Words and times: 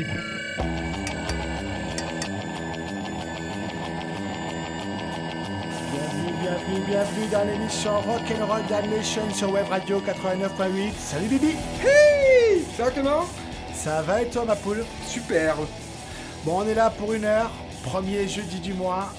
Bienvenue, 0.00 0.14
bienvenue, 6.40 6.80
bienvenue 6.86 7.26
dans 7.30 7.44
l'émission 7.44 8.00
Rock'n'Roll 8.00 8.62
Damnation 8.70 9.30
sur 9.34 9.52
Web 9.52 9.66
Radio 9.68 10.00
89.8. 10.00 10.92
Salut 10.98 11.26
Bibi 11.26 11.50
Hey 11.84 12.64
Ça 12.76 12.84
va 12.84 12.90
Clément 12.92 13.26
Ça 13.74 14.00
va 14.00 14.22
et 14.22 14.30
toi 14.30 14.46
ma 14.46 14.56
poule? 14.56 14.86
Super 15.06 15.56
Bon, 16.46 16.60
on 16.60 16.66
est 16.66 16.74
là 16.74 16.88
pour 16.88 17.12
une 17.12 17.26
heure, 17.26 17.50
premier 17.82 18.26
jeudi 18.26 18.58
du 18.60 18.72
mois, 18.72 19.12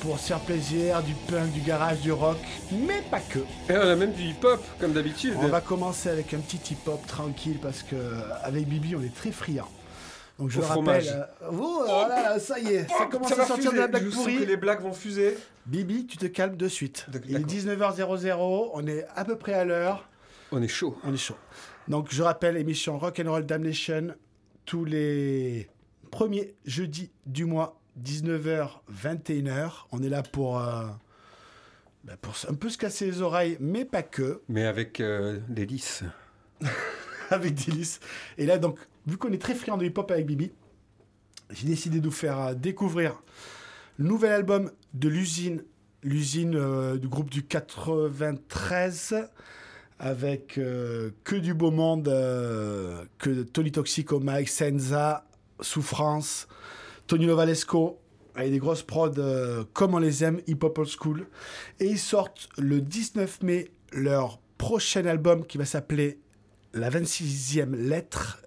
pour 0.00 0.20
se 0.20 0.28
faire 0.28 0.38
plaisir, 0.38 1.02
du 1.02 1.14
punk, 1.14 1.50
du 1.50 1.60
garage, 1.60 1.98
du 1.98 2.12
rock, 2.12 2.38
mais 2.70 3.02
pas 3.10 3.18
que. 3.18 3.40
Et 3.68 3.76
on 3.76 3.80
a 3.80 3.96
même 3.96 4.12
du 4.12 4.22
hip-hop, 4.22 4.64
comme 4.78 4.92
d'habitude. 4.92 5.34
On 5.42 5.48
va 5.48 5.60
commencer 5.60 6.08
avec 6.08 6.32
un 6.34 6.38
petit 6.38 6.74
hip-hop 6.74 7.04
tranquille 7.08 7.58
parce 7.60 7.82
que 7.82 7.96
avec 8.44 8.68
Bibi, 8.68 8.94
on 8.94 9.02
est 9.02 9.12
très 9.12 9.32
friand. 9.32 9.66
Donc 10.40 10.50
je 10.50 10.58
Au 10.58 10.62
le 10.62 10.66
fromage. 10.66 11.08
rappelle. 11.08 11.28
euh, 11.42 11.48
oh, 11.52 11.82
voilà, 11.86 12.38
ça 12.40 12.58
y 12.58 12.68
est, 12.68 12.88
ça 12.88 13.06
commence 13.06 13.28
Ça 13.32 13.42
à 13.42 13.46
sortir 13.46 13.72
de 13.72 13.76
la 13.76 13.86
blague 13.88 14.04
Je 14.04 14.10
sens 14.10 14.22
pourrie. 14.22 14.38
que 14.38 14.44
les 14.44 14.56
blagues 14.56 14.80
vont 14.80 14.92
fuser. 14.92 15.36
Bibi, 15.66 16.06
tu 16.06 16.16
te 16.16 16.26
calmes 16.26 16.56
de 16.56 16.66
suite. 16.66 17.06
Il 17.28 17.36
est 17.36 17.38
19h00, 17.40 18.70
on 18.72 18.86
est 18.86 19.06
à 19.14 19.24
peu 19.24 19.36
près 19.36 19.52
à 19.54 19.64
l'heure, 19.64 20.08
On 20.50 20.60
est 20.62 20.66
chaud. 20.68 20.98
on 21.04 21.12
est 21.14 21.18
chaud. 21.18 21.36
Donc 21.88 22.08
je 22.10 22.22
rappelle, 22.22 22.56
émission 22.56 22.98
Rock'n'Roll 22.98 23.44
Damnation, 23.46 24.14
tous 24.64 24.84
les 24.84 25.68
premiers 26.10 26.54
jeudis 26.64 27.10
du 27.26 27.44
mois, 27.44 27.78
19h, 28.02 28.80
21h. 28.92 29.70
On 29.92 30.02
est 30.02 30.08
là 30.08 30.22
pour, 30.22 30.58
euh, 30.58 30.86
bah, 32.04 32.14
pour 32.20 32.34
un 32.48 32.54
peu 32.54 32.68
se 32.70 32.78
casser 32.78 33.06
les 33.06 33.20
oreilles, 33.20 33.56
mais 33.60 33.84
pas 33.84 34.02
que, 34.02 34.40
Mais 34.48 34.64
avec 34.64 35.00
euh, 35.00 35.38
des 35.48 35.66
lys. 35.66 36.02
avec 37.30 37.54
Délice. 37.54 38.00
Et 38.38 38.46
là, 38.46 38.58
donc, 38.58 38.78
vu 39.10 39.18
qu'on 39.18 39.32
est 39.32 39.42
très 39.42 39.54
friand 39.54 39.76
de 39.76 39.84
hip-hop 39.84 40.10
avec 40.10 40.24
Bibi, 40.24 40.52
j'ai 41.50 41.66
décidé 41.66 41.98
de 42.00 42.06
vous 42.06 42.14
faire 42.14 42.40
euh, 42.40 42.54
découvrir 42.54 43.22
le 43.98 44.06
nouvel 44.06 44.32
album 44.32 44.70
de 44.94 45.08
l'usine, 45.08 45.64
l'usine 46.04 46.54
euh, 46.54 46.96
du 46.96 47.08
groupe 47.08 47.28
du 47.28 47.42
93, 47.42 49.16
avec 49.98 50.58
euh, 50.58 51.10
que 51.24 51.34
du 51.34 51.54
beau 51.54 51.72
monde, 51.72 52.04
que 53.18 53.42
Tony 53.42 53.72
Toxic 53.72 54.12
au 54.12 54.20
mic, 54.20 54.48
Senza, 54.48 55.26
Souffrance, 55.60 56.46
Tony 57.08 57.26
Novalesco, 57.26 57.98
avec 58.36 58.52
des 58.52 58.58
grosses 58.58 58.84
prods 58.84 59.66
comme 59.74 59.94
on 59.94 59.98
les 59.98 60.22
aime, 60.24 60.40
hip-hop 60.46 60.78
old 60.78 60.88
school. 60.88 61.26
Et 61.80 61.86
ils 61.86 61.98
sortent 61.98 62.48
le 62.56 62.80
19 62.80 63.42
mai 63.42 63.70
leur 63.92 64.38
prochain 64.56 65.04
album 65.04 65.44
qui 65.44 65.58
va 65.58 65.64
s'appeler 65.64 66.20
La 66.72 66.88
26e 66.88 67.74
lettre. 67.74 68.40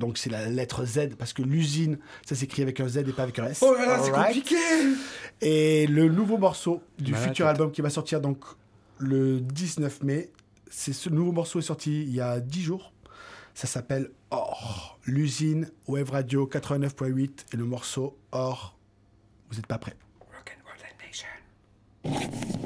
Donc 0.00 0.16
c'est 0.18 0.30
la 0.30 0.46
lettre 0.48 0.84
Z 0.86 1.14
parce 1.18 1.32
que 1.34 1.42
l'usine, 1.42 1.98
ça 2.26 2.34
s'écrit 2.34 2.62
avec 2.62 2.80
un 2.80 2.88
Z 2.88 2.96
et 2.98 3.12
pas 3.12 3.22
avec 3.22 3.38
un 3.38 3.46
S. 3.46 3.58
Oh 3.62 3.74
là 3.74 3.86
là, 3.86 4.00
c'est 4.02 4.10
compliqué 4.10 4.56
Et 5.42 5.86
le 5.86 6.08
nouveau 6.08 6.38
morceau 6.38 6.82
du 6.98 7.12
Malade. 7.12 7.28
futur 7.28 7.46
album 7.46 7.70
qui 7.70 7.82
va 7.82 7.90
sortir 7.90 8.20
donc 8.22 8.42
le 8.98 9.40
19 9.40 10.02
mai, 10.02 10.30
c'est 10.70 10.94
ce 10.94 11.10
nouveau 11.10 11.32
morceau 11.32 11.58
est 11.58 11.62
sorti 11.62 12.02
il 12.02 12.14
y 12.14 12.20
a 12.20 12.40
10 12.40 12.62
jours. 12.62 12.92
Ça 13.54 13.66
s'appelle 13.66 14.10
Or. 14.30 14.98
L'usine 15.04 15.68
Wave 15.86 16.10
Radio 16.10 16.48
89.8 16.50 17.30
et 17.52 17.56
le 17.58 17.64
morceau 17.64 18.16
Or. 18.32 18.76
Vous 19.50 19.56
n'êtes 19.56 19.66
pas 19.66 19.78
prêts. 19.78 19.96
Rock'n'Roll 20.32 20.78
Nation. 21.06 22.59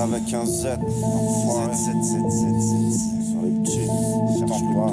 Avec 0.00 0.32
un 0.32 0.46
Z. 0.46 0.66
Enfoiré. 1.02 1.76
Sur 1.76 1.92
les 3.42 3.50
petits, 3.60 3.86
cherche 4.38 4.62
pas. 4.74 4.90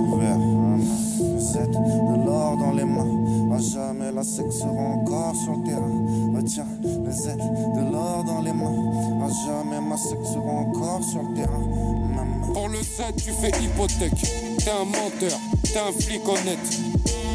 Le 1.20 1.40
Z, 1.40 1.54
de 1.70 2.26
l'or 2.26 2.58
dans 2.58 2.74
les 2.74 2.86
mains. 2.86 3.08
À 3.54 3.60
jamais 3.60 4.12
la 4.14 4.24
sexe 4.24 4.58
sera 4.58 4.70
encore 4.70 5.36
sur 5.36 5.54
le 5.54 5.64
terrain. 5.64 6.36
Ah, 6.38 6.42
tiens, 6.46 6.68
le 6.84 7.12
Z, 7.12 7.38
de 7.38 7.92
l'or 7.92 8.24
dans 8.26 8.42
les 8.42 8.54
mains. 8.54 8.76
À 9.24 9.30
jamais 9.30 9.82
ma 9.82 9.98
sexe 9.98 10.34
sera 10.34 10.52
encore 10.52 11.02
sur 11.04 11.24
le 11.24 11.34
terrain. 11.36 11.64
Pour 12.54 12.68
le 12.70 12.80
Z, 12.80 13.16
tu 13.18 13.32
fais 13.32 13.52
hypothèque. 13.64 14.22
T'es 14.60 14.72
un 14.72 14.86
menteur, 14.86 15.40
t'es 15.64 15.80
un 15.80 15.92
flic 16.00 16.28
honnête. 16.28 16.68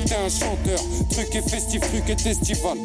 T'es 0.07 0.15
un 0.15 0.29
chanteur, 0.29 0.81
truc 1.11 1.35
et 1.35 1.43
festif, 1.43 1.81
truc 1.81 2.09
et 2.09 2.17
festival. 2.17 2.79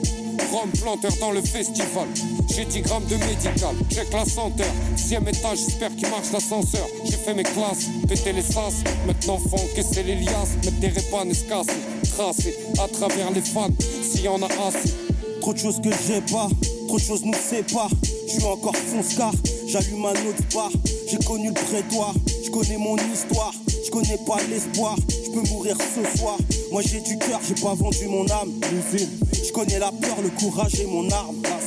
Rome 0.52 0.72
planteur 0.82 1.12
dans 1.20 1.32
le 1.32 1.42
festival. 1.42 2.08
J'ai 2.50 2.66
10 2.66 2.82
grammes 2.82 3.06
de 3.06 3.16
médical, 3.16 3.76
check 3.92 4.12
la 4.12 4.26
senteur. 4.26 4.68
Sixième 4.96 5.28
étage, 5.28 5.60
j'espère 5.60 5.96
qu'il 5.96 6.10
marche 6.10 6.32
l'ascenseur. 6.34 6.88
J'ai 7.06 7.18
fait 7.18 7.34
mes 7.34 7.44
classes, 7.44 7.88
pété 8.08 8.34
les 8.34 8.42
sas. 8.42 8.84
Maintenant, 9.06 9.38
faut 9.38 9.58
encaisser 9.58 10.04
les 10.04 10.16
liasses. 10.16 10.56
Mettre 10.64 10.80
des 10.80 10.88
répanes 10.88 11.32
casser. 11.50 11.80
Tracer 12.16 12.56
à 12.84 12.88
travers 12.88 13.32
les 13.32 13.42
fans, 13.42 13.70
s'il 14.02 14.22
y 14.24 14.28
en 14.28 14.42
a 14.42 14.46
assez. 14.46 14.94
Trop 15.42 15.54
de 15.54 15.60
choses 15.60 15.80
que 15.82 15.90
j'ai 16.08 16.22
pas, 16.22 16.50
trop 16.88 16.98
de 16.98 17.04
choses 17.04 17.24
nous 17.24 17.34
séparent. 17.34 17.92
Je 18.28 18.34
suis 18.34 18.44
encore 18.44 18.76
fonce-car, 18.76 19.32
j'allume 19.68 20.06
un 20.06 20.12
autre 20.12 20.44
bar. 20.54 20.72
J'ai 21.10 21.18
connu 21.20 21.50
le 21.50 21.54
prétoire, 21.54 22.14
je 22.44 22.50
connais 22.50 22.78
mon 22.78 22.98
histoire. 23.14 23.54
Je 23.86 23.92
connais 23.92 24.18
pas 24.28 24.38
l'espoir, 24.50 24.98
je 25.26 25.32
peux 25.32 25.48
mourir 25.48 25.78
ce 25.78 26.18
soir. 26.18 26.38
Moi 26.72 26.82
j'ai 26.86 27.02
du 27.02 27.18
cœur, 27.18 27.40
j'ai 27.48 27.56
pas 27.56 27.74
vendu 27.74 28.08
mon 28.08 28.30
âme. 28.30 28.52
Je 28.92 29.52
connais 29.52 29.80
la 29.80 29.92
peur, 29.92 30.22
le 30.22 30.30
courage 30.30 30.80
et 30.80 30.86
mon 30.86 31.10
arme. 31.10 31.36
La 31.44 31.58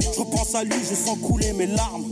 je 0.00 0.18
repense 0.18 0.54
à 0.54 0.64
lui, 0.64 0.74
je 0.88 0.94
sens 0.94 1.18
couler 1.18 1.52
mes 1.52 1.66
larmes. 1.66 2.08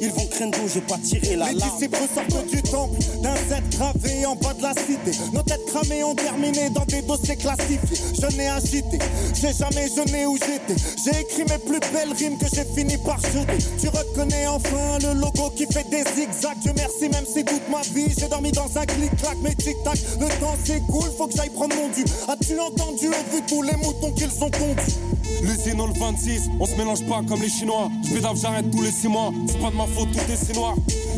Ils 0.00 0.10
vont 0.10 0.26
craindre, 0.26 0.58
j'ai 0.72 0.80
pas 0.80 0.98
tiré 0.98 1.36
la 1.36 1.52
Les 1.52 1.54
disciples 1.54 1.98
sortent 2.14 2.46
du 2.46 2.62
temple 2.62 2.98
d'un 3.22 3.34
Z 3.34 3.62
gravé 3.70 4.26
en 4.26 4.36
bas 4.36 4.54
de 4.54 4.62
la 4.62 4.72
cité. 4.74 5.18
Nos 5.32 5.42
têtes 5.42 5.64
cramées 5.66 6.04
ont 6.04 6.14
terminé 6.14 6.70
dans 6.70 6.84
des 6.84 7.02
dossiers 7.02 7.36
classifiés. 7.36 7.98
Je 8.20 8.36
n'ai 8.36 8.48
agité, 8.48 8.98
j'ai 9.40 9.52
jamais 9.52 9.88
jeûné 9.88 10.26
où 10.26 10.36
j'étais. 10.36 10.80
J'ai 11.04 11.20
écrit 11.20 11.44
mes 11.44 11.58
plus 11.58 11.80
belles 11.92 12.12
rimes 12.16 12.38
que 12.38 12.46
j'ai 12.52 12.64
fini 12.64 12.96
par 12.98 13.20
jeter. 13.20 13.58
Tu 13.80 13.88
reconnais 13.88 14.46
enfin 14.46 14.98
le 15.00 15.18
logo 15.20 15.50
qui 15.56 15.66
fait 15.66 15.88
des 15.90 16.04
zigzags. 16.14 16.58
Dieu 16.62 16.72
merci, 16.76 17.08
même 17.08 17.26
si 17.26 17.44
toute 17.44 17.68
ma 17.70 17.82
vie 17.82 18.12
j'ai 18.18 18.28
dormi 18.28 18.52
dans 18.52 18.70
un 18.76 18.86
clic-clac. 18.86 19.36
Mais 19.42 19.54
tic-tac, 19.54 19.98
le 20.20 20.28
temps 20.40 20.56
s'écoule, 20.64 21.10
faut 21.16 21.26
que 21.26 21.36
j'aille 21.36 21.50
prendre 21.50 21.74
mon 21.76 21.88
dû. 21.88 22.04
As-tu 22.28 22.58
entendu 22.58 23.06
et 23.06 23.34
vu 23.34 23.42
tous 23.48 23.62
les 23.62 23.76
moutons 23.76 24.12
qu'ils 24.12 24.32
ont 24.42 24.50
tondus? 24.50 24.92
L'usine 25.42 25.80
au 25.80 25.88
26, 25.92 26.50
on 26.60 26.66
se 26.66 26.76
mélange 26.76 27.04
pas 27.06 27.22
comme 27.26 27.42
les 27.42 27.48
Chinois. 27.48 27.90
Je 28.04 28.14
pédave, 28.14 28.36
j'arrête 28.40 28.70
tous 28.70 28.82
les 28.82 28.92
6 28.92 29.08
mois. 29.08 29.32
C'est 29.48 29.58
pas 29.60 29.71
ma 29.74 29.86
faute, 29.86 30.12
tout 30.12 30.32
est 30.32 30.36
si 30.36 30.52
noir. 30.52 30.74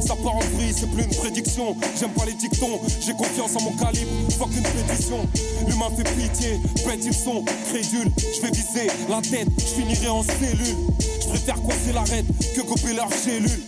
Ça 0.07 0.15
part 0.17 0.37
en 0.37 0.41
vrille, 0.57 0.75
c'est 0.77 0.91
plus 0.91 1.05
une 1.05 1.15
prédiction. 1.15 1.77
J'aime 1.99 2.11
pas 2.11 2.25
les 2.27 2.35
dictons, 2.35 2.81
j'ai 3.01 3.13
confiance 3.13 3.57
en 3.57 3.63
mon 3.63 3.73
calibre. 3.73 4.11
Fuck 4.39 4.51
une 4.57 4.63
pétition. 4.63 5.27
L'humain 5.67 5.91
fait 5.97 6.05
pitié, 6.05 6.61
bête 6.87 7.01
ils 7.05 7.15
sont 7.15 7.45
crédules. 7.69 8.11
Je 8.19 8.41
vais 8.43 8.51
viser 8.51 8.91
la 9.09 9.21
tête, 9.23 9.49
je 9.59 9.81
finirai 9.81 10.09
en 10.09 10.23
cellule. 10.23 10.77
Je 11.23 11.29
préfère 11.29 11.61
coincer 11.63 11.93
l'arête 11.95 12.27
que 12.55 12.61
couper 12.61 12.95
leur 12.95 13.13
cellule. 13.13 13.61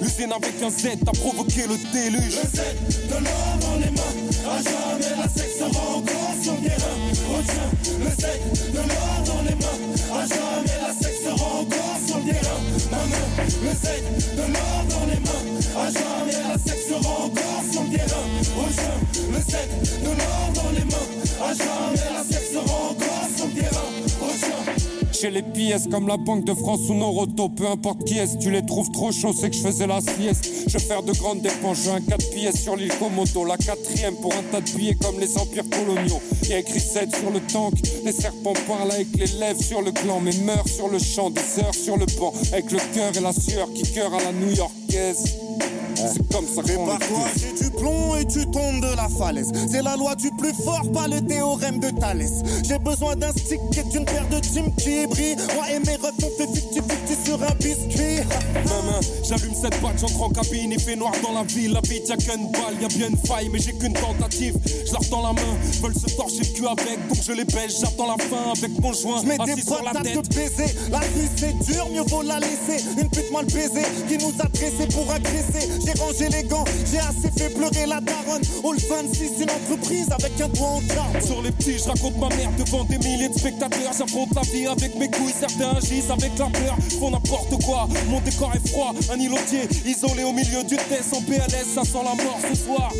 L'usine 0.00 0.32
avec 0.32 0.62
un 0.62 0.70
Z 0.70 0.98
a 1.06 1.12
provoqué 1.12 1.62
le 1.66 1.76
déluge. 1.92 2.36
Le 2.42 2.48
Z 2.48 3.08
de 3.08 3.24
l'or 3.24 3.58
dans 3.60 3.76
les 3.76 3.90
mains, 3.90 4.50
à 4.50 4.56
jamais 4.62 5.16
la 5.22 5.28
sexe 5.28 5.58
sera 5.58 5.96
encore 5.96 6.34
le 6.40 6.68
terrain. 6.68 6.96
Retiens 7.30 7.70
le 8.00 8.10
Z 8.10 8.63
J'ai 25.24 25.30
les 25.30 25.40
pièces 25.40 25.88
comme 25.90 26.06
la 26.06 26.18
Banque 26.18 26.44
de 26.44 26.52
France 26.52 26.80
ou 26.90 26.92
Noroto, 26.92 27.48
peu 27.48 27.66
importe 27.66 28.04
qui 28.04 28.18
est, 28.18 28.38
tu 28.38 28.50
les 28.50 28.60
trouves 28.66 28.90
trop 28.90 29.10
chauds, 29.10 29.32
c'est 29.32 29.48
que 29.48 29.56
je 29.56 29.62
faisais 29.62 29.86
la 29.86 30.02
sieste. 30.02 30.44
Je 30.66 30.74
vais 30.74 30.84
faire 30.84 31.02
de 31.02 31.14
grandes 31.14 31.40
dépenses, 31.40 31.78
j'ai 31.82 31.92
un 31.92 32.02
4 32.02 32.30
pièces 32.30 32.62
sur 32.62 32.76
l'île 32.76 32.92
Komodo, 32.98 33.46
la 33.46 33.56
quatrième 33.56 34.16
pour 34.16 34.34
un 34.34 34.42
tas 34.52 34.60
de 34.60 34.70
billets 34.76 34.96
comme 34.96 35.18
les 35.18 35.38
empires 35.38 35.64
coloniaux. 35.70 36.20
Y 36.46 36.52
a 36.52 36.58
écrit 36.58 36.78
7 36.78 37.16
sur 37.16 37.30
le 37.30 37.40
tank, 37.40 37.72
les 38.04 38.12
serpents 38.12 38.52
parlent 38.68 38.90
avec 38.90 39.16
les 39.16 39.38
lèvres 39.38 39.62
sur 39.62 39.80
le 39.80 39.92
clan, 39.92 40.20
mais 40.20 40.36
meurent 40.44 40.68
sur 40.68 40.88
le 40.88 40.98
champ, 40.98 41.30
des 41.30 41.40
heures 41.58 41.74
sur 41.74 41.96
le 41.96 42.04
banc, 42.20 42.34
avec 42.52 42.70
le 42.70 42.78
cœur 42.92 43.16
et 43.16 43.20
la 43.20 43.32
sueur 43.32 43.72
qui 43.72 43.90
cœur 43.94 44.12
à 44.12 44.22
la 44.22 44.32
new-yorkaise. 44.32 45.43
C'est 45.96 46.32
comme 46.32 46.46
ça 46.46 46.62
qu'on 46.62 46.84
Prépare-toi, 46.84 47.28
j'ai 47.36 47.64
du 47.64 47.70
plomb 47.70 48.16
et 48.16 48.26
tu 48.26 48.44
tombes 48.50 48.80
de 48.80 48.96
la 48.96 49.08
falaise. 49.08 49.52
C'est 49.70 49.82
la 49.82 49.96
loi 49.96 50.14
du 50.14 50.30
plus 50.32 50.52
fort, 50.52 50.82
pas 50.92 51.06
le 51.08 51.20
théorème 51.20 51.78
de 51.78 51.90
Thalès. 51.90 52.42
J'ai 52.66 52.78
besoin 52.78 53.16
d'un 53.16 53.30
stick 53.30 53.60
et 53.76 53.82
d'une 53.90 54.04
paire 54.04 54.28
de 54.28 54.40
teams 54.40 54.74
qui 54.76 55.06
brillent. 55.06 55.36
Moi 55.54 55.64
et 55.72 55.78
mes 55.80 55.96
refs, 55.96 56.12
on 56.18 56.30
fait 56.36 56.50
50-50 56.80 57.24
sur 57.24 57.42
un 57.42 57.54
biscuit. 57.60 58.20
Maman, 58.66 59.00
j'allume 59.22 59.54
cette 59.54 59.80
boîte, 59.80 59.98
j'entre 60.00 60.22
en 60.22 60.30
cabine, 60.30 60.72
il 60.72 60.80
fait 60.80 60.96
noir 60.96 61.12
dans 61.22 61.32
la 61.32 61.42
ville, 61.44 61.72
la 61.72 61.80
vie 61.80 62.00
y'a 62.08 62.16
qu'une 62.16 62.50
balle, 62.50 62.74
y'a 62.80 62.88
bien 62.88 63.08
une 63.08 63.16
faille, 63.16 63.48
mais 63.52 63.58
j'ai 63.58 63.72
qu'une 63.72 63.92
tentative. 63.92 64.56
Je 64.86 64.92
leur 64.92 65.08
tends 65.08 65.22
la 65.22 65.32
main, 65.32 65.54
veulent 65.82 65.94
se 65.94 66.14
torcher 66.16 66.40
le 66.40 66.54
cul 66.54 66.66
avec, 66.66 67.08
donc 67.08 67.18
je 67.22 67.32
les 67.32 67.44
baisse, 67.44 67.80
j'attends 67.80 68.06
la 68.06 68.22
fin 68.24 68.52
avec 68.52 68.73
conjoint 68.84 69.22
Je 69.22 69.26
mets 69.26 69.38
des 69.38 69.62
patates 69.62 70.04
de 70.04 70.34
baiser. 70.34 70.70
La 70.90 70.98
rue 70.98 71.28
c'est 71.36 71.56
dur, 71.72 71.88
mieux 71.90 72.02
vaut 72.06 72.22
la 72.22 72.38
laisser. 72.38 72.84
Une 73.00 73.08
pute 73.08 73.30
mal 73.32 73.46
baisée 73.46 73.86
qui 74.08 74.18
nous 74.18 74.32
a 74.38 74.48
dressés 74.48 74.88
pour 74.92 75.10
agresser. 75.10 75.68
J'ai 75.84 75.98
rangé 76.00 76.28
les 76.28 76.44
gants, 76.44 76.64
j'ai 76.90 76.98
assez 76.98 77.30
fait 77.36 77.50
pleurer 77.50 77.86
la 77.86 78.00
daronne. 78.00 78.42
All 78.64 78.76
26, 78.76 79.42
une 79.42 79.50
entreprise 79.50 80.08
avec 80.10 80.38
un 80.40 80.48
doigt 80.48 80.68
en 80.68 80.80
carbone. 80.80 81.22
Sur 81.22 81.42
les 81.42 81.52
petits, 81.52 81.78
je 81.78 81.88
raconte 81.88 82.18
ma 82.18 82.28
mère 82.28 82.50
devant 82.58 82.84
des 82.84 82.98
milliers 82.98 83.28
de 83.28 83.38
spectateurs. 83.38 83.92
J'affronte 83.98 84.34
la 84.34 84.42
vie 84.42 84.66
avec 84.66 84.94
mes 84.96 85.10
couilles, 85.10 85.34
certains 85.38 85.76
agissent 85.76 86.10
avec 86.10 86.38
la 86.38 86.46
peur. 86.46 86.76
Font 87.00 87.10
n'importe 87.10 87.64
quoi, 87.64 87.88
mon 88.08 88.20
décor 88.20 88.52
est 88.54 88.68
froid. 88.68 88.92
Un 89.12 89.18
île 89.18 89.32
entier, 89.32 89.66
isolé 89.86 90.24
au 90.24 90.32
milieu 90.32 90.62
du 90.64 90.76
test 90.76 91.14
en 91.14 91.22
PLS, 91.22 91.68
ça 91.74 91.84
sent 91.84 92.04
la 92.04 92.22
mort 92.22 92.38
ce 92.50 92.54
soir. 92.54 92.92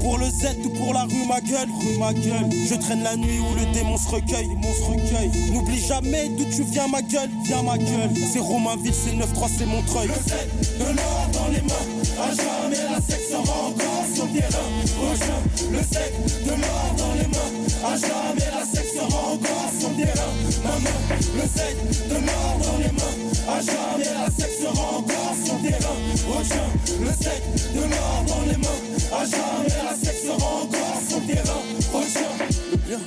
Pour 0.00 0.18
le 0.18 0.26
Z, 0.26 0.62
tout 0.62 0.70
pour 0.70 0.92
la 0.92 1.04
rue, 1.04 1.26
ma 1.28 1.40
gueule, 1.40 1.68
rue, 1.80 1.98
ma 1.98 2.12
gueule. 2.12 2.50
Je 2.68 2.74
traîne 2.74 3.02
la 3.02 3.16
nuit 3.16 3.38
où 3.38 3.54
le 3.54 3.72
démon 3.72 3.96
se 3.96 4.08
recueille, 4.08 4.48
démon 4.48 4.74
se 4.74 4.82
recueille. 4.82 5.30
N'oublie 5.52 5.80
jamais 5.80 6.28
d'où 6.28 6.44
tu 6.44 6.64
viens, 6.64 6.88
ma 6.88 7.02
gueule, 7.02 7.30
viens, 7.44 7.62
ma 7.62 7.78
gueule. 7.78 8.10
C'est 8.32 8.40
Romainville, 8.40 8.92
c'est 8.92 9.12
9-3, 9.12 9.48
c'est 9.56 9.66
Montreuil. 9.66 10.08
Le 10.08 10.14
Z, 10.14 10.78
de 10.78 10.84
l'or 10.84 11.28
dans 11.32 11.48
les 11.52 11.62
mains. 11.62 11.86
À 12.20 12.30
jamais 12.30 12.82
la 12.90 13.00
sexe 13.00 13.30
sera 13.30 13.40
encore 13.40 14.06
sur 14.14 14.24
le 14.26 14.32
terrain. 14.32 14.68
Prochain, 14.96 15.40
le 15.70 15.78
Z, 15.78 16.44
de 16.44 16.50
l'or 16.50 16.94
dans 16.98 17.14
les 17.14 17.28
mains. 17.28 17.52
À 17.84 17.96
jamais 17.96 18.50
la 18.52 18.64
sexe 18.64 18.94
sera 18.94 19.06
encore 19.06 19.70
sur 19.78 19.90
le 19.90 19.96
terrain. 19.96 20.32
Maman, 20.64 20.96
le 21.36 21.42
Z, 21.42 22.08
de 22.08 22.14
l'or 22.14 22.58
dans 22.62 22.78
les 22.78 22.92
mains. 22.92 23.31
À 23.48 23.60
jamais 23.60 24.04
la 24.04 24.30
sexe 24.30 24.60
sera 24.60 24.98
encore 24.98 25.34
sur 25.44 25.60
terrain. 25.62 25.96
Prochain, 26.26 26.68
le 27.00 27.10
Z, 27.10 27.74
de 27.74 27.80
l'or 27.80 28.24
dans 28.28 28.42
les 28.50 28.56
mains. 28.56 28.82
À 29.12 29.24
jamais 29.24 29.84
la 29.84 29.94
sexe 29.94 30.22
sera 30.22 30.62
encore 30.62 31.00
sur 31.06 31.26
terrain. 31.26 31.60
Prochain. 31.90 32.98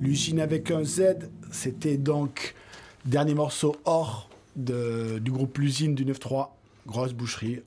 L'usine 0.00 0.40
avec 0.40 0.70
un 0.70 0.84
Z, 0.84 1.28
c'était 1.50 1.96
donc 1.96 2.54
dernier 3.04 3.34
morceau 3.34 3.76
hors 3.84 4.28
de, 4.56 5.18
du 5.20 5.30
groupe 5.30 5.58
L'usine 5.58 5.94
du 5.94 6.04
9-3, 6.04 6.48
grosse 6.86 7.12
boucherie. 7.12 7.60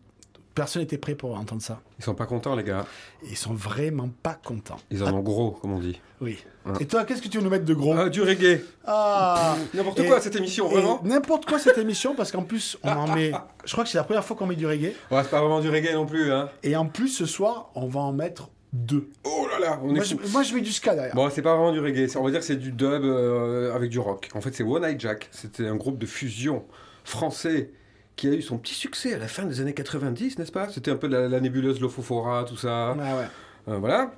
Personne 0.56 0.82
n'était 0.82 0.98
prêt 0.98 1.16
pour 1.16 1.38
entendre 1.38 1.62
ça. 1.62 1.82
Ils 2.00 2.04
sont 2.04 2.16
pas 2.16 2.26
contents, 2.26 2.56
les 2.56 2.64
gars. 2.64 2.86
Ils 3.24 3.38
sont 3.38 3.54
vraiment 3.54 4.10
pas 4.24 4.34
contents. 4.34 4.80
Ils 4.92 5.04
en 5.04 5.14
ont 5.14 5.22
gros, 5.22 5.52
comme 5.52 5.72
on 5.72 5.80
dit. 5.80 6.00
Oui. 6.22 6.38
Ouais. 6.66 6.74
Et 6.82 6.86
toi, 6.86 7.06
qu'est-ce 7.06 7.22
que 7.22 7.30
tu 7.30 7.38
veux 7.38 7.44
nous 7.44 7.50
mettre 7.50 7.66
de 7.66 7.74
gros 7.74 7.94
Ah, 7.94 8.10
du 8.10 8.22
reggae. 8.22 8.62
Ah 8.86 9.56
N'importe 9.74 10.06
quoi, 10.06 10.20
cette 10.20 10.36
émission, 10.36 10.68
vraiment. 10.68 11.00
N'importe 11.04 11.46
quoi 11.46 11.60
cette 11.60 11.78
émission, 11.78 12.16
parce 12.16 12.32
qu'en 12.32 12.44
plus, 12.44 12.78
on 12.84 12.90
en 12.90 13.08
met. 13.16 13.32
Je 13.66 13.72
crois 13.72 13.84
que 13.84 13.90
c'est 13.90 13.98
la 13.98 14.04
première 14.04 14.26
fois 14.26 14.36
qu'on 14.36 14.48
met 14.48 14.56
du 14.56 14.68
reggae. 14.68 14.94
Ouais, 15.12 15.24
c'est 15.24 15.30
pas 15.30 15.40
vraiment 15.40 15.62
du 15.62 15.70
reggae 15.70 15.94
non 15.94 16.06
plus, 16.06 16.32
hein. 16.32 16.50
Et 16.64 16.76
en 16.76 16.88
plus, 16.88 17.10
ce 17.10 17.26
soir, 17.26 17.70
on 17.76 17.88
va 17.88 18.02
en 18.02 18.12
mettre 18.12 18.50
deux. 18.74 19.10
Oh 19.24 19.48
là 19.52 19.60
là, 19.60 19.80
on 19.82 19.94
Moi, 19.94 20.04
est 20.04 20.08
je, 20.08 20.32
moi, 20.32 20.44
je 20.44 20.54
mets 20.54 20.62
du 20.62 20.72
ska 20.72 20.94
derrière. 20.94 21.16
Bon, 21.16 21.30
c'est 21.30 21.42
pas 21.42 21.56
vraiment 21.56 21.72
du 21.72 21.80
reggae, 21.80 22.10
on 22.18 22.24
va 22.24 22.32
dire 22.32 22.40
que 22.40 22.46
c'est 22.46 22.58
du 22.58 22.72
dub 22.72 23.04
euh, 23.04 23.74
avec 23.74 23.90
du 23.90 24.00
rock. 24.00 24.30
En 24.36 24.42
fait, 24.42 24.54
c'est 24.54 24.64
One 24.64 24.84
Eye 24.84 24.96
Jack. 25.00 25.30
C'était 25.32 25.68
un 25.68 25.76
groupe 25.76 25.98
de 25.98 26.06
fusion 26.06 26.66
français 27.04 27.72
qui 28.20 28.28
a 28.28 28.34
eu 28.34 28.42
son 28.42 28.58
petit 28.58 28.74
succès 28.74 29.14
à 29.14 29.18
la 29.18 29.28
fin 29.28 29.44
des 29.46 29.62
années 29.62 29.74
90, 29.74 30.38
n'est-ce 30.40 30.52
pas? 30.52 30.68
C'était 30.70 30.92
un 30.92 30.98
peu 30.98 31.08
la, 31.08 31.28
la 31.30 31.40
nébuleuse 31.40 31.80
Lofofora, 31.80 32.44
tout 32.44 32.58
ça. 32.58 32.90
Ah 33.00 33.16
ouais. 33.18 33.28
Euh, 33.70 33.78
voilà. 33.78 34.12